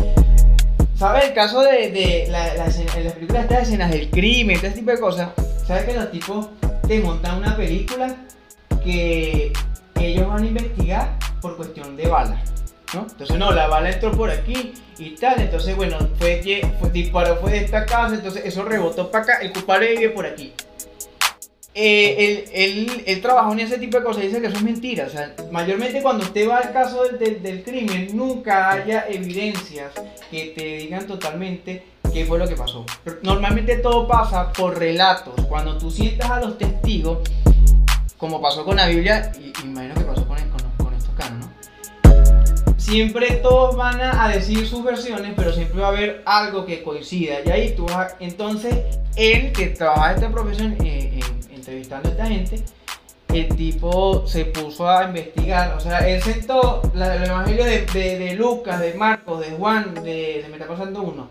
[1.04, 1.26] ¿Sabes?
[1.26, 2.78] El caso de, de las
[3.14, 5.32] películas estas escenas del crimen, este tipo de cosas.
[5.68, 6.48] ¿Sabes que los tipos
[6.88, 8.16] te montan una película
[8.82, 9.52] que
[10.00, 12.40] ellos van a investigar por cuestión de balas?
[12.94, 13.02] ¿no?
[13.02, 15.42] Entonces, no, la bala entró por aquí y tal.
[15.42, 19.38] Entonces, bueno, fue que fue, disparó fue de esta casa, entonces eso rebotó para acá.
[19.42, 20.54] El culpable vive por aquí
[21.76, 25.06] eh, él, él, trabajó en ese tipo de cosas y dice que eso es mentira.
[25.08, 29.92] O sea, mayormente cuando usted va al caso del, del, crimen, nunca haya evidencias
[30.30, 32.86] que te digan totalmente qué fue lo que pasó.
[33.24, 35.34] normalmente todo pasa por relatos.
[35.48, 37.20] Cuando tú sientas a los testigos,
[38.18, 40.38] como pasó con la Biblia, y, imagino que pasó con,
[40.78, 42.80] con, estos canos, ¿no?
[42.80, 47.38] Siempre todos van a, decir sus versiones, pero siempre va a haber algo que coincida.
[47.44, 48.76] Y ahí tú vas Entonces,
[49.16, 51.20] él que trabaja esta profesión, eh,
[51.74, 52.64] entrevistando a esta gente,
[53.34, 58.34] el tipo se puso a investigar, o sea, él sentó el evangelio de, de- de
[58.36, 61.28] Lucas, de Marcos, de Juan, de, se me está pasando uno,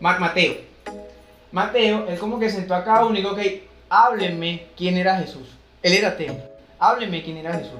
[0.00, 0.54] Ma- Mateo.
[1.52, 3.40] Mateo, él como que sentó a cada uno y dijo, ok,
[4.76, 5.48] quién era Jesús.
[5.82, 6.36] Él era ateo,
[6.78, 7.78] háblenme quién era Jesús.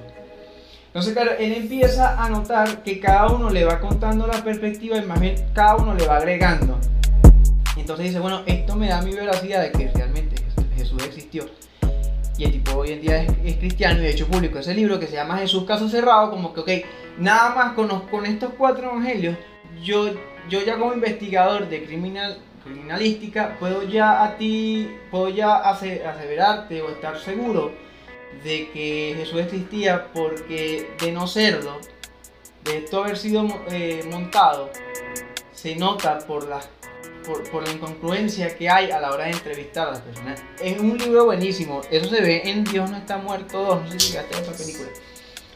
[0.87, 5.01] Entonces, claro, él empieza a notar que cada uno le va contando la perspectiva y
[5.03, 6.77] más bien cada uno le va agregando.
[7.77, 10.10] Entonces dice, bueno, esto me da mi veracidad de que realmente
[10.91, 11.45] Jesús existió.
[12.37, 15.07] Y el tipo hoy en día es, cristiano y de hecho publicó ese libro que
[15.07, 16.69] se llama Jesús Caso Cerrado, como que, ok,
[17.19, 19.35] nada más con, los- con estos cuatro evangelios,
[19.83, 20.09] yo,
[20.49, 26.81] yo ya como investigador de criminal, criminalística, puedo ya a ti, puedo ya ase- aseverarte
[26.81, 27.71] o estar seguro
[28.43, 31.79] de que Jesús existía porque de no serlo,
[32.63, 34.69] de esto haber sido eh, montado,
[35.51, 36.67] se nota por las
[37.25, 40.41] por, por la incongruencia que hay a la hora de entrevistar a las personas.
[40.61, 41.81] Es un libro buenísimo.
[41.91, 43.83] Eso se ve en Dios no está muerto 2.
[43.83, 44.89] No sé si llegaste a esa película.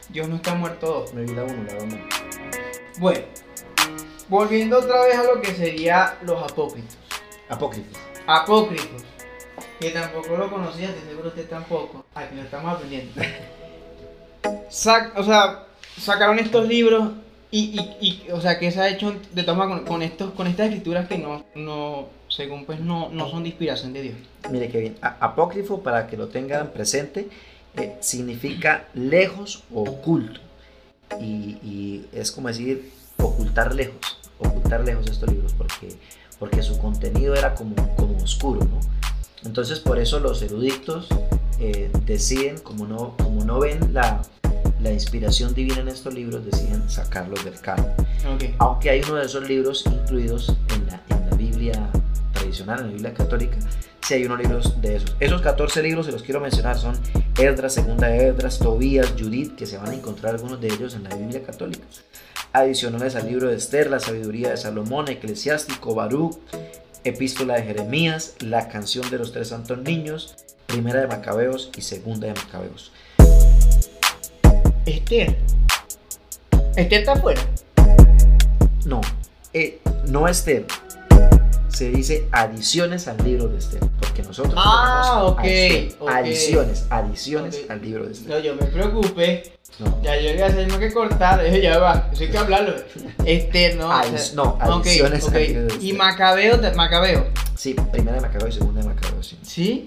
[0.08, 1.14] Dios no está muerto 2.
[1.14, 1.98] Me vi la uno, la dos no.
[2.98, 3.20] Bueno,
[4.28, 6.96] volviendo otra vez a lo que sería los apócrifos.
[7.48, 7.98] Apócrifos.
[8.26, 9.02] Apócrifos.
[9.80, 12.06] Que tampoco lo conocías, de seguro usted tampoco.
[12.14, 13.20] Aquí lo estamos aprendiendo.
[14.70, 15.66] Sac- o sea,
[16.00, 17.10] sacaron estos libros
[17.58, 20.46] y, y, y, o sea, que se ha hecho de toma con, con estos, con
[20.46, 24.16] estas escrituras que no, no según pues, no, no son de inspiración de Dios.
[24.50, 24.96] Mire que bien.
[25.02, 27.28] A- Apócrifo, para que lo tengan presente,
[27.76, 30.40] eh, significa lejos o oculto.
[31.20, 31.24] Y,
[31.62, 35.94] y es como decir ocultar lejos, ocultar lejos estos libros, porque,
[36.38, 38.80] porque su contenido era como, como oscuro, ¿no?
[39.44, 41.06] Entonces por eso los eruditos
[41.60, 44.20] eh, deciden, como no, como no ven la,
[44.80, 47.90] la inspiración divina en estos libros, deciden sacarlos del canon.
[48.58, 51.90] Aunque hay uno de esos libros incluidos en la, en la Biblia
[52.32, 53.56] tradicional, en la Biblia católica,
[54.06, 55.16] sí hay unos libros de esos.
[55.18, 56.94] Esos 14 libros, se los quiero mencionar, son
[57.38, 61.14] Esdras, Segunda Esdras, Tobías, Judith, que se van a encontrar algunos de ellos en la
[61.14, 61.84] Biblia católica.
[62.52, 66.38] Adicionales al libro de Esther, la sabiduría de Salomón, Eclesiástico, Baruch,
[67.04, 72.26] Epístola de Jeremías, la canción de los tres santos niños, Primera de Macabeos y Segunda
[72.26, 72.92] de Macabeos.
[74.86, 75.36] Esther.
[76.76, 77.40] Esther está afuera.
[78.84, 79.00] No,
[79.52, 80.66] eh, no Esther.
[81.68, 83.80] Se dice adiciones al libro de Esther.
[84.00, 85.96] Porque nosotros Ah, ok, Esther.
[86.08, 88.30] adiciones, adiciones al libro de Esther.
[88.30, 89.52] No, yo me preocupé.
[89.78, 91.42] No, Ya yo le iba a hacer que cortar.
[91.44, 92.08] Dije, ya va.
[92.12, 92.74] Eso hay que hablarlo.
[93.26, 93.88] Esther, no.
[93.88, 95.94] o Adi- sea, no, adiciones al libro de Y Esther.
[95.98, 97.26] Macabeo, de- Macabeo.
[97.56, 99.38] Sí, primera de Macabeo y segunda de Macabeo, sí.
[99.42, 99.84] ¿Sí?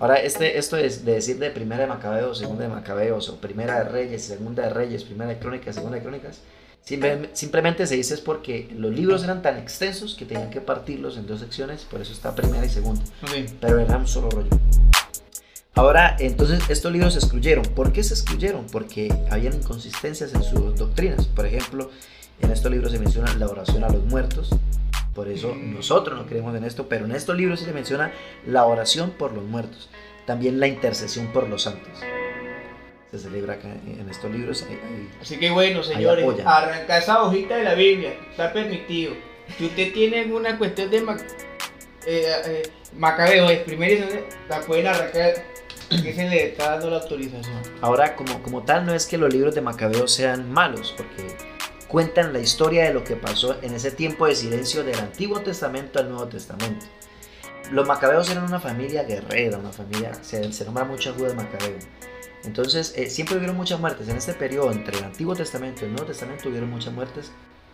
[0.00, 3.78] Ahora, este, esto es de decir de primera de Macabeo, segunda de Macabeos, o primera
[3.84, 6.40] de Reyes, segunda de Reyes, primera de Crónicas, segunda de Crónicas,
[6.82, 11.18] simple- simplemente se dice es porque los libros eran tan extensos que tenían que partirlos
[11.18, 13.02] en dos secciones, por eso está primera y segunda.
[13.60, 14.48] Pero era un solo rollo.
[15.74, 17.64] Ahora, entonces estos libros se excluyeron.
[17.64, 18.66] ¿Por qué se excluyeron?
[18.72, 21.26] Porque habían inconsistencias en sus doctrinas.
[21.26, 21.90] Por ejemplo,
[22.40, 24.50] en estos libros se menciona la oración a los muertos.
[25.14, 25.74] Por eso Mm.
[25.74, 28.12] nosotros no creemos en esto, pero en estos libros se menciona
[28.46, 29.90] la oración por los muertos.
[30.26, 31.98] También la intercesión por los santos.
[33.10, 34.64] Se celebra acá en estos libros.
[35.20, 38.14] Así que bueno, señores, arranca esa hojita de la Biblia.
[38.30, 39.14] Está permitido.
[39.58, 41.24] Si usted tiene alguna cuestión de Mac-
[42.06, 42.62] eh, eh,
[42.96, 45.32] Macabeo, es primero y segundo, la pueden arrancar.
[45.90, 47.52] Que se le está dando la autorización.
[47.80, 51.34] Ahora, como, como tal, no es que los libros de Macabeo sean malos, porque
[51.90, 55.98] cuentan la historia de lo que pasó en ese tiempo de silencio del Antiguo Testamento
[55.98, 56.86] al Nuevo Testamento.
[57.72, 61.78] Los Macabeos eran una familia guerrera, una familia, se, se nombra mucho el de Macabeo.
[62.44, 64.08] Entonces, eh, siempre hubieron muchas muertes.
[64.08, 67.32] En este periodo, entre el Antiguo Testamento y el Nuevo Testamento, hubieron muchas muertes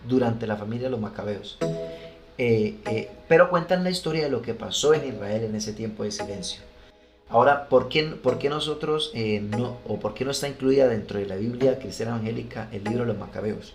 [0.09, 1.59] durante la familia de los Macabeos.
[2.39, 6.05] Eh, eh, pero cuentan la historia de lo que pasó en Israel en ese tiempo
[6.05, 6.63] de silencio.
[7.29, 8.03] Ahora, ¿por qué,
[8.49, 12.85] nosotros no, o por qué no está incluida dentro de la Biblia cristiana evangélica el
[12.85, 13.75] libro de los Macabeos?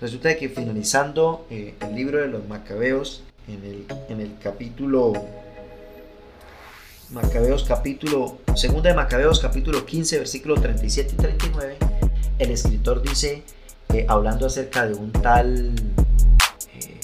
[0.00, 5.12] Resulta que finalizando eh, el libro de los Macabeos, en el, en el capítulo
[7.10, 11.76] Macabeos capítulo, segunda de Macabeos capítulo 15, versículo 37 y 39,
[12.38, 13.42] el escritor dice,
[13.92, 15.74] eh, hablando acerca de un tal
[16.74, 17.00] eh,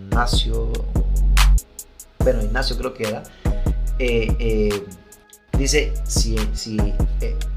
[0.00, 0.72] Ignacio,
[2.18, 3.22] bueno, Ignacio creo que era,
[5.56, 6.76] dice, si, si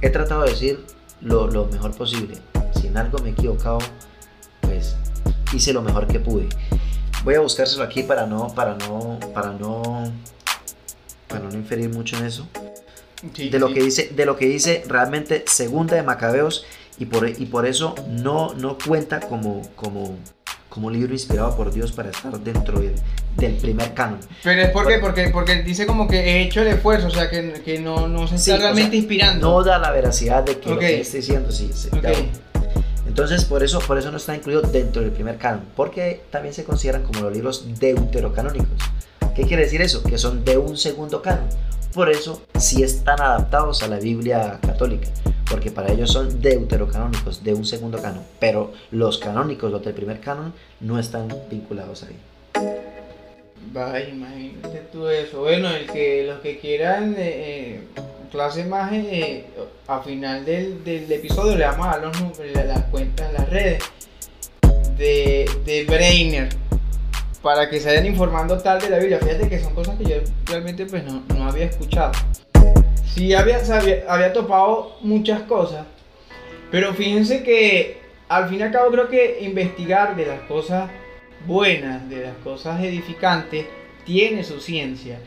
[0.01, 0.85] he tratado de decir
[1.21, 2.35] lo, lo mejor posible,
[2.79, 3.79] si en algo me he equivocado,
[4.61, 4.95] pues
[5.53, 6.47] hice lo mejor que pude.
[7.23, 10.11] Voy a buscárselo aquí para no, para no, para no,
[11.27, 12.47] para no inferir mucho en eso.
[13.33, 13.73] Sí, De lo sí.
[13.73, 16.65] que dice, de lo que dice realmente segunda de Macabeos
[16.99, 20.15] y por, y por eso no, no cuenta como, como,
[20.69, 22.93] como un libro inspirado por Dios para estar dentro del,
[23.37, 24.19] del primer canon.
[24.43, 27.53] Pero es porque, porque, porque dice como que he hecho el esfuerzo, o sea, que,
[27.65, 29.49] que no, no se está Sí, o realmente sea, inspirando.
[29.49, 30.81] No da la veracidad de que lo Ok.
[30.81, 31.71] que está diciendo, sí.
[31.73, 31.89] sí.
[33.07, 36.63] Entonces, por eso, por eso no está incluido dentro del primer canon, porque también se
[36.63, 38.67] consideran como los libros deuterocanónicos.
[39.35, 40.01] ¿Qué quiere decir eso?
[40.03, 41.47] Que son de un segundo canon.
[41.93, 45.07] Por eso sí están adaptados a la Biblia católica,
[45.49, 48.23] porque para ellos son deuterocanónicos, de un segundo canon.
[48.39, 52.17] Pero los canónicos, los del primer canon, no están vinculados ahí.
[53.71, 55.41] Vaya, imagínate tú eso.
[55.41, 57.81] Bueno, el que, los que quieran eh, eh,
[58.29, 59.45] clase más eh,
[59.87, 63.49] a final del, del episodio le vamos a dar los números, la- las cuentas, las
[63.49, 63.83] redes
[64.97, 66.49] de, de Brainer
[67.41, 69.19] para que se vayan informando tal de la Biblia.
[69.19, 70.15] Fíjate que son cosas que yo
[70.47, 72.11] realmente pues no, no había escuchado.
[73.13, 75.85] Sí había, sabía- había topado muchas cosas,
[76.71, 80.89] pero fíjense que al fin y al cabo creo que investigar de las cosas
[81.45, 83.65] buenas, de las cosas edificantes,
[84.05, 85.19] tiene su ciencia.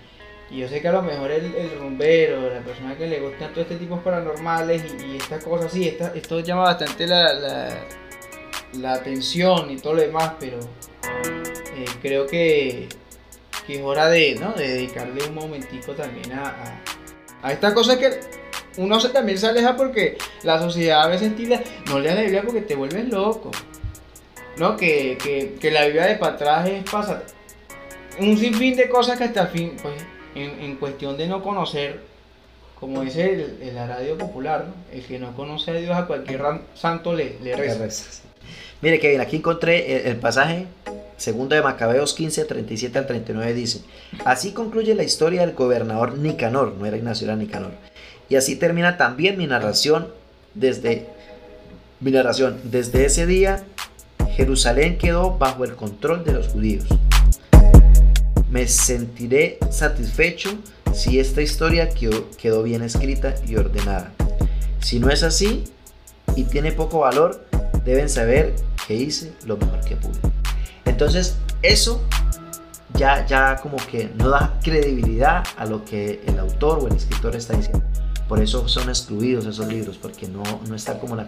[0.50, 3.50] Y yo sé que a lo mejor el, el rumbero, la persona que le gustan
[3.52, 7.34] todo este tipo paranormales y, y estas cosas así, esta- esto llama bastante la,
[8.72, 10.58] la, atención y todo lo demás, pero
[11.76, 12.88] eh, creo que,
[13.66, 14.52] que es hora de, ¿no?
[14.54, 16.82] de dedicarle un momentico también a, a,
[17.42, 18.18] a estas cosas que
[18.78, 22.42] uno se, también se aleja porque la sociedad a veces tira, no leas la Biblia
[22.42, 23.50] porque te vuelves loco.
[24.56, 24.76] ¿no?
[24.76, 27.22] Que, que, que la Biblia de para atrás es pasa
[28.18, 29.94] un sinfín de cosas que hasta el fin, pues,
[30.40, 32.00] en, en cuestión de no conocer,
[32.78, 34.74] como dice el, el radio popular, ¿no?
[34.96, 36.42] el que no conoce a Dios a cualquier
[36.74, 38.22] santo le, le reza.
[38.80, 40.66] Mire, Kevin, aquí encontré el, el pasaje
[41.18, 43.80] segundo de Macabeos 15, 37 al 39 dice,
[44.24, 47.72] así concluye la historia del gobernador Nicanor, no era Ignacio, era Nicanor.
[48.28, 50.08] Y así termina también mi narración
[50.54, 51.06] desde
[52.00, 52.60] mi narración.
[52.64, 53.64] Desde ese día
[54.36, 56.86] Jerusalén quedó bajo el control de los judíos.
[58.50, 60.50] Me sentiré satisfecho
[60.94, 64.12] si esta historia quedó, bien escrita y ordenada.
[64.80, 65.64] Si no es así
[66.34, 67.46] y tiene poco valor,
[67.84, 68.54] deben saber
[68.86, 70.18] que hice lo mejor que pude.
[70.86, 72.02] Entonces, eso
[72.94, 77.36] ya, ya como que no da credibilidad a lo que el autor o el escritor
[77.36, 77.82] está diciendo.
[78.28, 81.26] Por eso son excluidos esos libros, porque no, no está como la,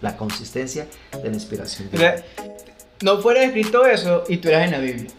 [0.00, 1.90] la consistencia de la inspiración.
[3.02, 5.10] No fuera escrito eso y tú eras en la Biblia.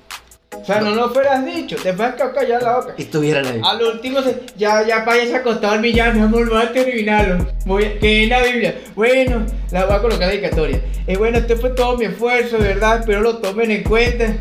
[0.55, 2.93] O sea, no lo fueras dicho, te vas a callar la boca.
[2.97, 3.69] Y tuviera la Biblia.
[3.69, 7.45] A lo último, se- ya, ya vayas acostado al millar, mi amor, voy a terminarlo.
[7.65, 8.75] Voy a- que en la Biblia.
[8.95, 10.81] Bueno, la voy a colocar dedicatoria.
[11.05, 12.99] Eh, bueno, este fue todo mi esfuerzo, ¿verdad?
[13.01, 14.33] Espero lo tomen en cuenta.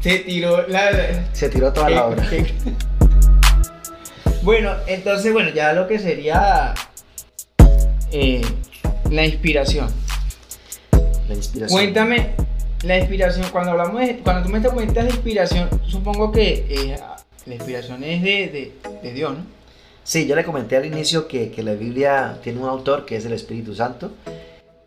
[0.00, 1.24] Se tiró la.
[1.32, 2.24] Se tiró toda la obra.
[4.42, 6.74] bueno, entonces, bueno, ya lo que sería
[8.12, 8.42] eh,
[9.10, 9.88] la inspiración.
[11.28, 11.76] La inspiración.
[11.80, 12.30] Cuéntame
[12.82, 13.46] la inspiración.
[13.52, 16.96] Cuando hablamos de, cuando tú me te comentas de inspiración, supongo que eh,
[17.46, 18.72] la inspiración es de,
[19.02, 19.44] de, Dios, ¿no?
[20.04, 23.24] Sí, yo le comenté al inicio que, que la Biblia tiene un autor que es
[23.26, 24.12] el Espíritu Santo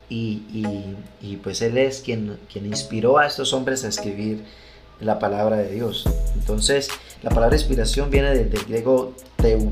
[0.08, 4.44] y, y- y, pues él es quien, quien inspiró a estos hombres a escribir
[5.02, 6.06] la palabra de Dios.
[6.36, 6.88] Entonces,
[7.22, 9.72] la palabra inspiración viene del, del griego teu,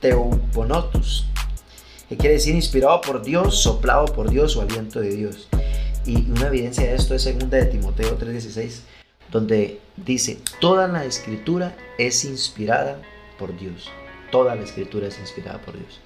[0.00, 1.26] teuponotus,
[2.08, 5.48] que quiere decir inspirado por Dios, soplado por Dios o aliento de Dios.
[6.06, 8.82] Y una evidencia de esto es segunda de Timoteo 3:16,
[9.32, 13.02] donde dice, toda la escritura es inspirada
[13.38, 13.90] por Dios.
[14.30, 16.00] Toda la escritura es inspirada por Dios.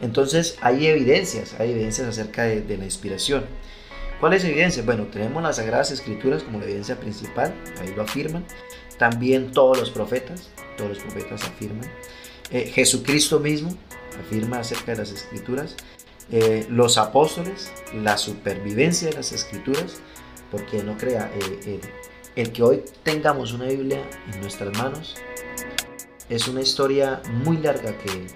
[0.00, 3.44] Entonces hay evidencias, hay evidencias acerca de, la inspiración.
[4.18, 4.86] ¿Cuáles evidencias?
[4.86, 8.44] Bueno, tenemos las Sagradas Escrituras como la evidencia principal, ahí lo afirman.
[8.98, 11.90] También todos los profetas, todos los profetas afirman.
[12.50, 13.76] Eh, Jesucristo mismo
[14.18, 15.76] afirma acerca de las Escrituras.
[16.32, 20.00] Eh, los apóstoles, la supervivencia de las Escrituras,
[20.50, 21.60] porque no crea, eh,
[22.36, 23.98] el, el que hoy tengamos una Biblia
[24.32, 25.16] en nuestras manos
[26.30, 28.26] es una historia muy larga que,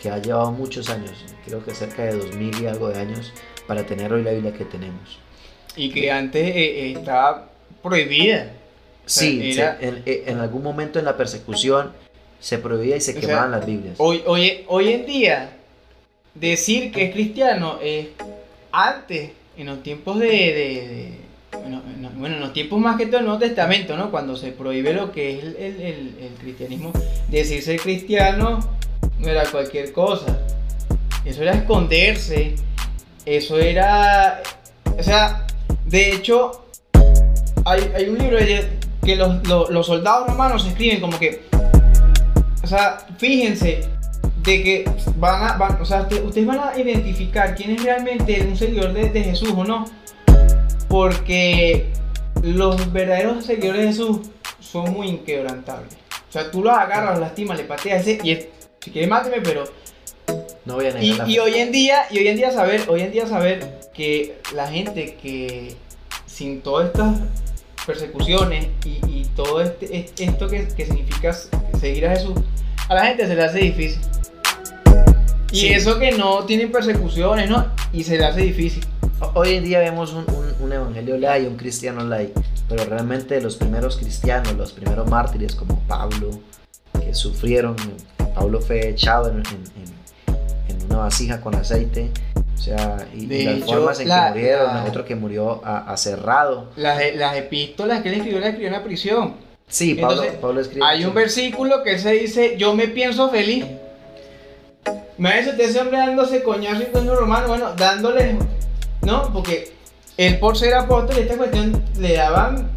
[0.00, 1.12] que ha llevado muchos años,
[1.44, 3.32] creo que cerca de 2000 y algo de años,
[3.66, 5.18] para tener hoy la Biblia que tenemos.
[5.76, 7.50] Y que antes eh, eh, estaba
[7.82, 8.52] prohibida.
[9.04, 11.92] Sí, era- se- en, en algún momento en la persecución
[12.40, 13.94] se prohibía y se O sea, quemaban las Biblias.
[13.98, 15.50] Hoy, hoy, hoy en día,
[16.40, 18.08] decir que es cristiano es
[18.72, 21.18] antes, en los tiempos de.
[21.52, 24.10] bueno, no- bueno, en los tiempos más que todo del Nuevo Testamento, ¿no?
[24.10, 26.92] Cuando se prohíbe lo que es el, cristianismo,
[27.28, 28.60] decir ser cristiano
[29.18, 30.38] no era cualquier cosa.
[31.24, 32.54] Eso era esconderse.
[33.24, 34.42] Eso era.
[34.98, 35.46] O sea,
[35.86, 36.66] de hecho,
[37.64, 38.38] hay, hay un libro
[39.04, 41.42] que los, los- los soldados romanos escriben como que.
[42.62, 43.80] O sea, fíjense
[44.46, 45.52] de que van a.
[45.58, 49.24] van- o sea, usted- ustedes van a identificar quién es realmente un seguidor de, de
[49.24, 49.84] Jesús o no.
[50.88, 51.86] Porque
[52.42, 54.18] los verdaderos seguidores de Jesús
[54.60, 55.92] son muy inquebrantables.
[56.28, 58.46] O sea, tú los agarras, los lastimas, le pateas ese, y es,
[58.80, 59.64] si quieres máteme, pero
[60.64, 61.40] No voy a negar y, la y fe.
[61.40, 65.16] hoy en día y hoy en día saber hoy en día saber que la gente
[65.20, 65.74] que
[66.26, 67.18] sin todas estas
[67.86, 71.32] persecuciones y, y todo este, es- esto que, que significa
[71.80, 72.34] seguir a Jesús
[72.88, 74.00] a la gente se le hace difícil
[75.52, 75.68] y Sí.
[75.72, 78.84] eso que no tienen persecuciones no y se le hace difícil
[79.34, 82.30] Hoy en día vemos un, un- un evangelio light y un cristiano light,
[82.68, 86.30] pero realmente los primeros cristianos, los primeros mártires como Pablo,
[87.00, 87.76] que sufrieron,
[88.34, 92.10] Pablo fue echado en, en- en- en una vasija con aceite,
[92.54, 95.62] o sea, y, y las hecho, formas en la- que murieron, la- otro que murió
[95.64, 96.70] aserrado.
[96.76, 99.34] las, las epístolas que él escribió las escribió en la prisión
[99.68, 100.86] Sí, Pablo, Entonces, Pablo escribe.
[100.86, 103.64] Hay un versículo que se dice, yo me pienso feliz.
[105.18, 108.36] Me dice ese hombre dándose coñazo y coño romano, bueno, dándole,
[109.02, 109.32] ¿no?
[109.32, 109.72] Porque
[110.16, 112.70] él por ser apóstol, esta cuestión le daban,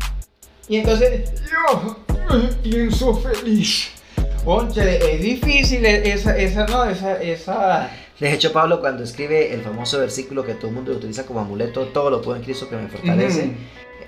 [0.69, 1.97] y entonces, yo
[2.29, 3.89] me pienso feliz.
[4.45, 7.89] Conchale, es difícil esa, esa, no, esa, esa...
[8.19, 11.87] De hecho, Pablo cuando escribe el famoso versículo que todo el mundo utiliza como amuleto,
[11.87, 13.45] todo lo puedo en Cristo que me fortalece.
[13.45, 13.53] Ujú.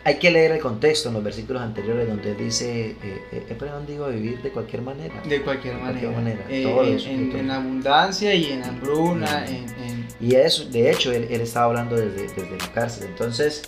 [0.04, 2.96] Hay que leer el contexto en los versículos anteriores donde dice, eh,
[3.32, 5.22] eh, he aprendido a vivir de cualquier manera.
[5.22, 6.00] De cualquier De manera.
[6.12, 9.54] cualquier manera, Eh, todo en, eso, en- en abundancia y en hambruna, Mm.
[9.84, 13.08] en, Y eso, de hecho, él, él estaba hablando desde, desde la cárcel.
[13.10, 13.64] Entonces,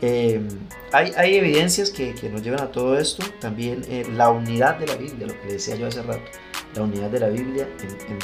[0.00, 0.40] eh,
[0.92, 3.24] hay, hay evidencias que, que nos llevan a todo esto.
[3.40, 6.22] También eh, la unidad de la Biblia, lo que decía yo hace rato.
[6.74, 7.68] La unidad de la Biblia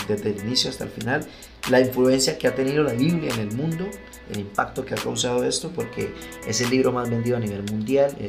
[0.08, 1.26] desde el inicio hasta el final.
[1.70, 3.88] La influencia que ha tenido la Biblia en el mundo.
[4.30, 6.12] El impacto que ha causado esto, porque
[6.46, 8.14] es el libro más vendido a nivel mundial.
[8.18, 8.28] eh,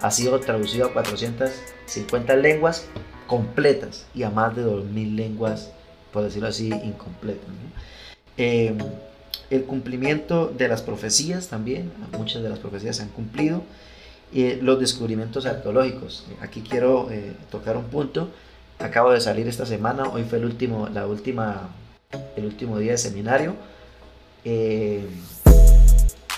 [0.00, 2.86] ha sido traducido a 450 lenguas
[3.26, 5.70] completas y a más de 2.000 lenguas,
[6.12, 7.48] por decirlo así, incompletas.
[7.48, 7.54] ¿no?
[8.36, 8.76] Eh,
[9.50, 13.62] el cumplimiento de las profecías también, muchas de las profecías se han cumplido.
[14.32, 16.26] Y los descubrimientos arqueológicos.
[16.40, 18.28] Aquí quiero eh, tocar un punto.
[18.80, 21.70] Acabo de salir esta semana, hoy fue el último, la última,
[22.36, 23.54] el último día de seminario
[24.48, 25.04] eh,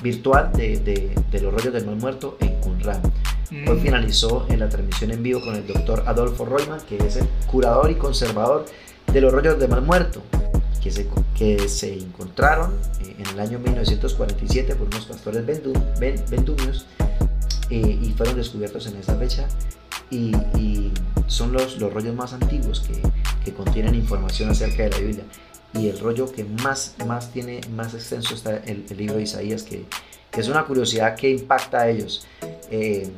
[0.02, 3.00] virtual de, de- de los rollos del mal muerto en Qumran.
[3.50, 3.80] Hoy Mm.
[3.80, 7.90] finalizó en la transmisión en vivo con el doctor Adolfo Reumann, que es el curador
[7.90, 8.66] y conservador
[9.12, 10.22] de los rollos de mal muerto,
[10.82, 11.06] que se,
[11.36, 16.86] que se encontraron eh, en el año 1947 por unos pastores bendumios
[17.70, 19.48] eh, y fueron descubiertos en esa fecha.
[20.10, 20.92] Y, y
[21.26, 23.02] son los, los rollos más antiguos que,
[23.44, 25.24] que contienen información acerca de la Biblia.
[25.74, 29.84] Y el rollo que más, más tiene, más extenso está el, libro de Isaías, que,
[30.32, 32.26] es una curiosidad que impacta a ellos.
[32.70, 33.10] Eh,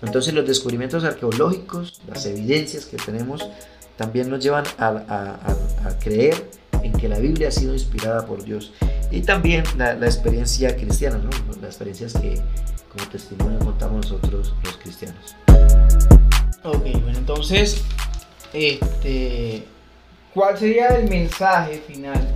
[0.00, 3.48] entonces los descubrimientos arqueológicos, las evidencias que tenemos,
[3.96, 5.38] también nos llevan a
[6.00, 6.48] creer
[6.82, 8.72] en que la Biblia ha sido inspirada por Dios.
[9.10, 11.30] Y también la, la experiencia cristiana, ¿no?
[11.60, 12.40] las experiencias que
[12.92, 15.36] como testimonio contamos nosotros los cristianos.
[16.64, 17.82] Ok, bueno, entonces,
[18.52, 19.64] este,
[20.38, 22.32] ¿cuál sería el mensaje final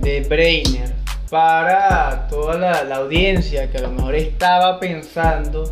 [0.00, 0.94] de Breiner
[1.28, 5.70] para toda la, audiencia que a lo mejor estaba pensando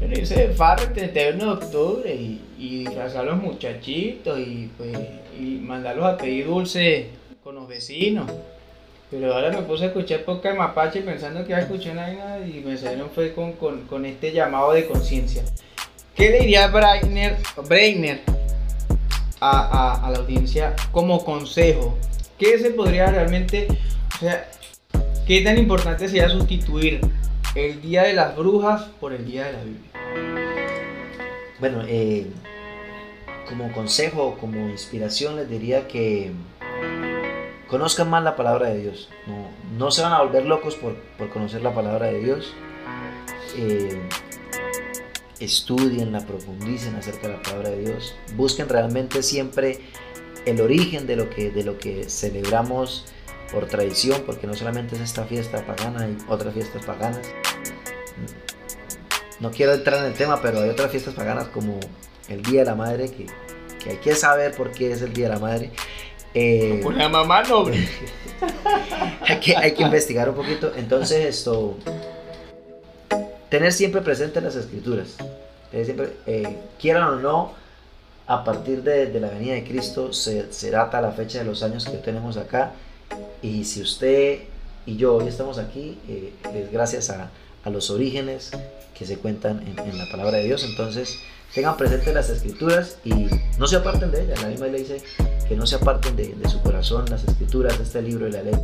[0.00, 4.98] de farra el 31 de octubre y, y disfrazar a los muchachitos y, pues,
[5.38, 7.10] y mandarlos a pedir dulce
[7.42, 8.30] con los vecinos?
[9.10, 12.38] Pero ahora me puse a escuchar podcast mapache pensando que iba a escuchar una vaina
[12.38, 15.42] y me salieron fue con, este llamado de conciencia.
[16.14, 17.36] ¿Qué le diría Breiner,
[17.68, 18.43] Breiner
[19.50, 21.96] a, la audiencia como consejo?
[22.38, 23.68] ¿Qué se podría realmente,
[24.16, 24.48] o sea,
[25.26, 27.00] qué tan importante sería sustituir
[27.54, 29.90] el Día de las Brujas por el Día de la Biblia?
[31.60, 32.26] Bueno, eh,
[33.48, 36.32] como consejo, como inspiración les diría que
[37.68, 39.10] conozcan más la palabra de Dios.
[39.26, 42.52] No, no se van a volver locos por, por conocer la palabra de Dios.
[43.56, 44.00] Eh,
[45.40, 48.14] estudienla, profundicen acerca de la palabra de Dios.
[48.36, 49.80] Busquen realmente siempre
[50.46, 53.06] el origen de lo que, de lo que celebramos
[53.52, 57.26] por tradición, porque no solamente es esta fiesta pagana, hay otras fiestas paganas.
[59.40, 61.78] No quiero entrar en el tema, pero hay otras fiestas paganas como
[62.28, 63.26] el Día de la Madre, que,
[63.82, 65.70] que hay que saber por qué es el Día de la Madre.
[66.34, 67.88] Eh, Por la mamá noble.
[69.20, 70.72] hay que, hay que investigar un poquito.
[70.76, 71.78] Entonces, esto.
[73.54, 75.14] Tener siempre presente las escrituras.
[75.70, 77.52] Tener siempre, eh, quieran o no,
[78.26, 81.62] a partir de, de la venida de Cristo se, se data la fecha de los
[81.62, 82.72] años que tenemos acá.
[83.42, 84.40] Y si usted
[84.86, 87.30] y yo hoy estamos aquí, eh, es gracias a,
[87.62, 88.50] a los orígenes
[88.92, 90.64] que se cuentan en, en la palabra de Dios.
[90.68, 91.20] Entonces,
[91.54, 93.28] tengan presentes las escrituras y
[93.58, 94.42] no se aparten de ellas.
[94.42, 95.02] La misma ley dice
[95.48, 98.54] que no se aparten de, su corazón las escrituras este libro de la ley.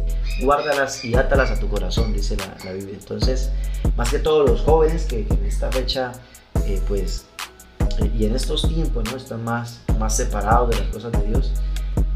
[0.43, 2.97] Guárdalas y átalas a tu corazón, dice la, Biblia.
[2.99, 3.51] Entonces,
[3.97, 6.12] más que todos los jóvenes que, en esta fecha,
[6.66, 7.26] eh, pues,
[7.99, 9.16] eh, y en estos tiempos, ¿no?
[9.16, 11.53] Están más, más separados de las cosas de Dios.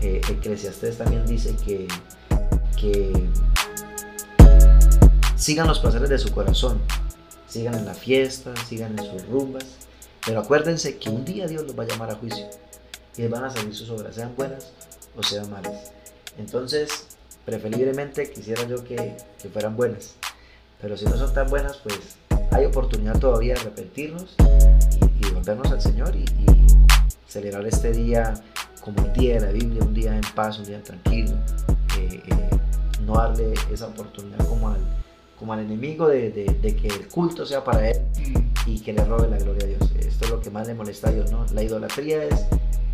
[0.01, 1.87] Eh, Eclesiastés también dice que,
[2.77, 3.12] que
[5.37, 6.81] sigan los placeres de su corazón,
[7.47, 9.84] sigan en la fiesta, sigan en sus rumbas,
[10.27, 12.47] pero acuérdense que un día Dios los va a llamar a juicio
[13.16, 14.72] y van a salir sus obras, sean buenas
[15.16, 15.93] o sean malas.
[16.39, 17.07] Entonces,
[17.45, 19.16] preferiblemente quisiera yo que,
[19.53, 20.14] fueran buenas,
[20.81, 22.16] pero si no son tan buenas, pues
[22.51, 24.35] hay oportunidad todavía de arrepentirnos
[25.20, 26.25] y, volvernos al Señor y,
[27.29, 28.35] celebrar este día
[28.81, 31.37] como un día de la Biblia, un día en paz, un día tranquilo,
[33.05, 34.79] no darle esa oportunidad como al,
[35.37, 38.54] como al enemigo de, de, que el culto sea para él mm.
[38.67, 39.91] Y que le robe la gloria a Dios.
[39.99, 41.47] Esto es lo que más le molesta a Dios, ¿no?
[41.53, 42.47] La idolatría es,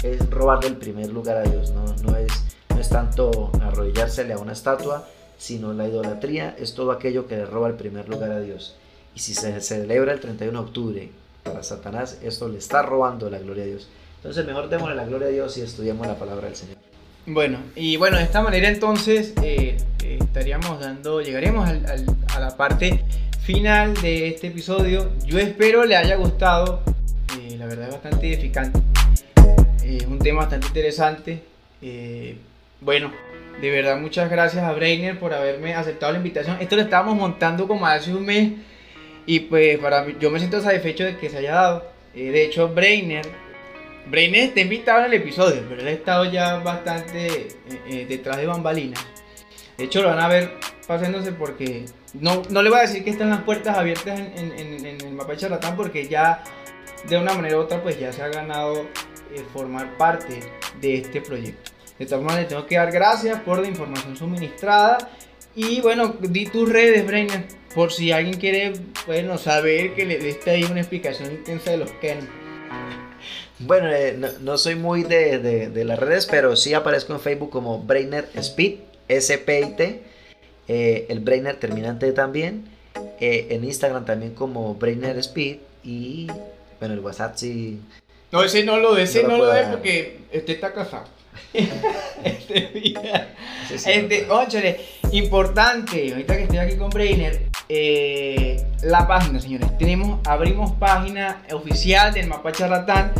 [0.03, 1.85] es robarle el primer lugar a Dios, ¿no?
[2.03, 2.33] No, es,
[2.69, 5.07] no es tanto arrodillársele a una estatua,
[5.39, 8.77] sino la idolatría es todo aquello que le roba el primer lugar a Dios.
[9.15, 11.11] Y si se celebra el 31 de octubre
[11.43, 13.89] para Satanás, esto le está robando la gloria a Dios.
[14.17, 16.90] Entonces mejor démosle la gloria a Dios y estudiamos la palabra del Señor.
[17.27, 23.05] Bueno, y bueno, de esta manera entonces eh, eh, estaríamos dando, llegaremos a la parte
[23.43, 25.13] final de este episodio.
[25.27, 26.83] Yo espero le haya gustado,
[27.39, 28.81] eh, la verdad es bastante edificante,
[29.85, 31.43] es un tema bastante interesante.
[32.81, 33.13] bueno,
[33.61, 36.57] de verdad muchas gracias a Brainer por haberme aceptado la invitación.
[36.59, 38.53] Esto lo estábamos montando como hace un mes
[39.27, 41.85] y pues para mí, yo me siento satisfecho de que se haya dado.
[42.15, 43.27] de hecho, Brainer
[44.11, 47.49] Brainer está invitado en el episodio, pero él ha estado ya bastante eh,
[47.87, 49.07] eh, detrás de bambalinas.
[49.79, 51.85] De hecho, lo van a ver pasándose porque
[52.15, 55.39] no, no le voy a decir que están las puertas abiertas en, el mapa de
[55.39, 56.43] charlatán porque ya
[57.09, 58.83] de una manera u otra pues ya se ha ganado
[59.33, 60.41] eh, formar parte
[60.81, 61.71] de este proyecto.
[61.97, 64.99] De todas maneras, tengo que dar gracias por la información suministrada.
[65.55, 67.45] Y bueno, di tus redes, Brainer,
[67.75, 68.73] por si alguien quiere,
[69.07, 72.41] bueno, saber que le dé ahí una explicación intensa de los Ken.
[73.61, 78.27] Bueno, eh, no, soy muy de, las redes, pero sí aparezco en Facebook como Brainer
[78.35, 80.03] Speed, S-P-I-T.
[80.67, 82.65] Eh, el Brainer terminante también.
[83.21, 85.59] Eh, en Instagram también como Brainer Speed.
[85.85, 86.29] Y
[86.79, 87.81] bueno, el WhatsApp sí.
[88.33, 91.05] No, ese no lo, ese no, lo, porque este está casado.
[91.53, 92.71] este,
[93.75, 94.81] este
[95.13, 97.43] importante, ahorita que estoy aquí con Brainer,
[98.83, 99.77] la página, señores.
[99.77, 103.13] Tenemos, abrimos página oficial del Mapa Charlatán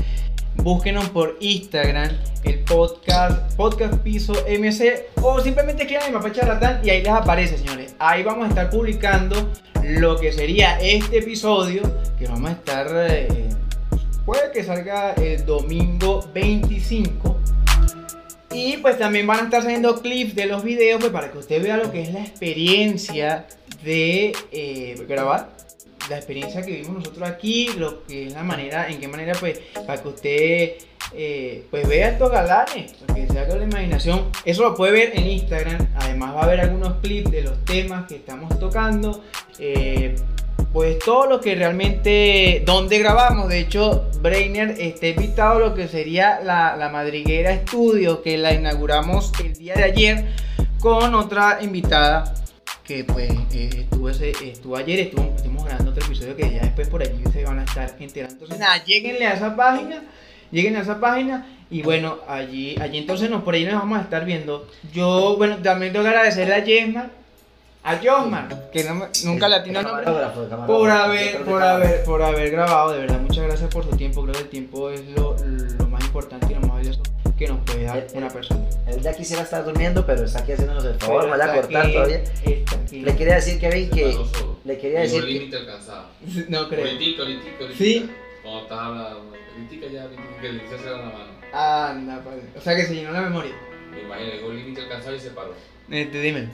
[0.63, 2.11] búsquenos por Instagram,
[2.45, 7.57] el podcast, podcast piso MC, o simplemente escriban en Mapa Charlatán y ahí les aparece,
[7.57, 7.95] señores.
[7.99, 9.51] Ahí vamos a estar publicando
[9.83, 11.83] lo que sería este episodio,
[12.19, 13.49] que vamos a estar, eh,
[14.27, 17.39] puede que salga el domingo 25.
[18.53, 21.63] Y pues también van a estar saliendo clips de los videos pues, para que usted
[21.63, 23.47] vea lo que es la experiencia
[23.85, 25.60] de eh, grabar
[26.11, 29.61] la experiencia que vivimos nosotros aquí, lo que es la manera, en qué manera, pues,
[29.87, 30.73] para que usted,
[31.15, 34.27] eh, pues, vea estos galanes, porque se haga la imaginación.
[34.45, 35.87] Eso lo puede ver en Instagram.
[35.97, 39.23] Además, va a haber algunos clips de los temas que estamos tocando.
[39.59, 40.17] Eh,
[40.73, 45.89] pues todo lo que realmente, donde grabamos, de hecho, Brainer está invitado a lo que
[45.89, 50.25] sería la, la Madriguera Estudio, que la inauguramos el día de ayer
[50.79, 52.35] con otra invitada
[52.91, 56.89] que pues eh, estuvo, ese, estuvo ayer, estuvo, estuvimos grabando otro episodio que ya después
[56.89, 58.35] por allí se van a estar enterando.
[58.35, 60.03] Entonces nada, lleguenle a esa página,
[60.51, 64.03] lleguen a esa página y bueno, allí, allí entonces nos, por ahí nos vamos a
[64.03, 64.67] estar viendo.
[64.93, 67.11] Yo, bueno, también tengo que agradecerle a Yesma,
[67.85, 70.07] a Josmar, que no, nunca la tiene nombre,
[70.67, 74.35] por haber, por haber, por haber grabado, de verdad, muchas gracias por su tiempo, creo
[74.35, 75.37] que el tiempo es lo,
[75.79, 76.57] lo más importante
[77.41, 78.61] que nos puede dar una persona.
[78.87, 81.91] Él ya quisiera estar durmiendo, pero está aquí haciéndonos el favor, me va a cortar
[81.91, 82.23] todavía.
[82.93, 84.15] Le quería decir, Kevin, que.
[84.63, 85.23] Le quería decir.
[85.23, 86.09] Un límite alcanzado.
[86.49, 86.85] No creo.
[86.85, 87.45] Ahorita, ahorita.
[87.79, 88.11] Sí.
[88.43, 91.31] Cuando estás hablando, ahorita ya, que le se la mano.
[91.55, 92.43] Anda, padre.
[92.55, 93.53] O sea que se llenó la memoria.
[93.91, 95.55] Me imagino, llegó un límite alcanzado y se paró.
[95.91, 96.51] Este, dime.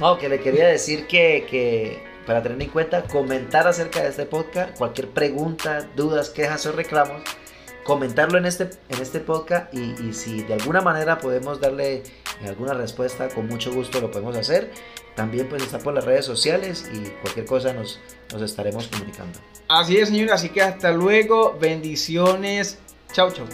[0.00, 4.24] No, que le quería decir que, que para tener en cuenta, comentar acerca de este
[4.24, 7.20] podcast, cualquier pregunta, dudas, quejas o reclamos
[7.84, 12.02] comentarlo en este, en este podcast y, si de alguna manera podemos darle
[12.46, 14.70] alguna respuesta, con mucho gusto lo podemos hacer.
[15.14, 18.00] También pues está por las redes sociales y cualquier cosa nos,
[18.32, 19.38] nos estaremos comunicando.
[19.68, 20.32] Así es, señor.
[20.32, 21.56] Así que hasta luego.
[21.60, 22.78] Bendiciones.
[23.12, 23.46] Chau, chau.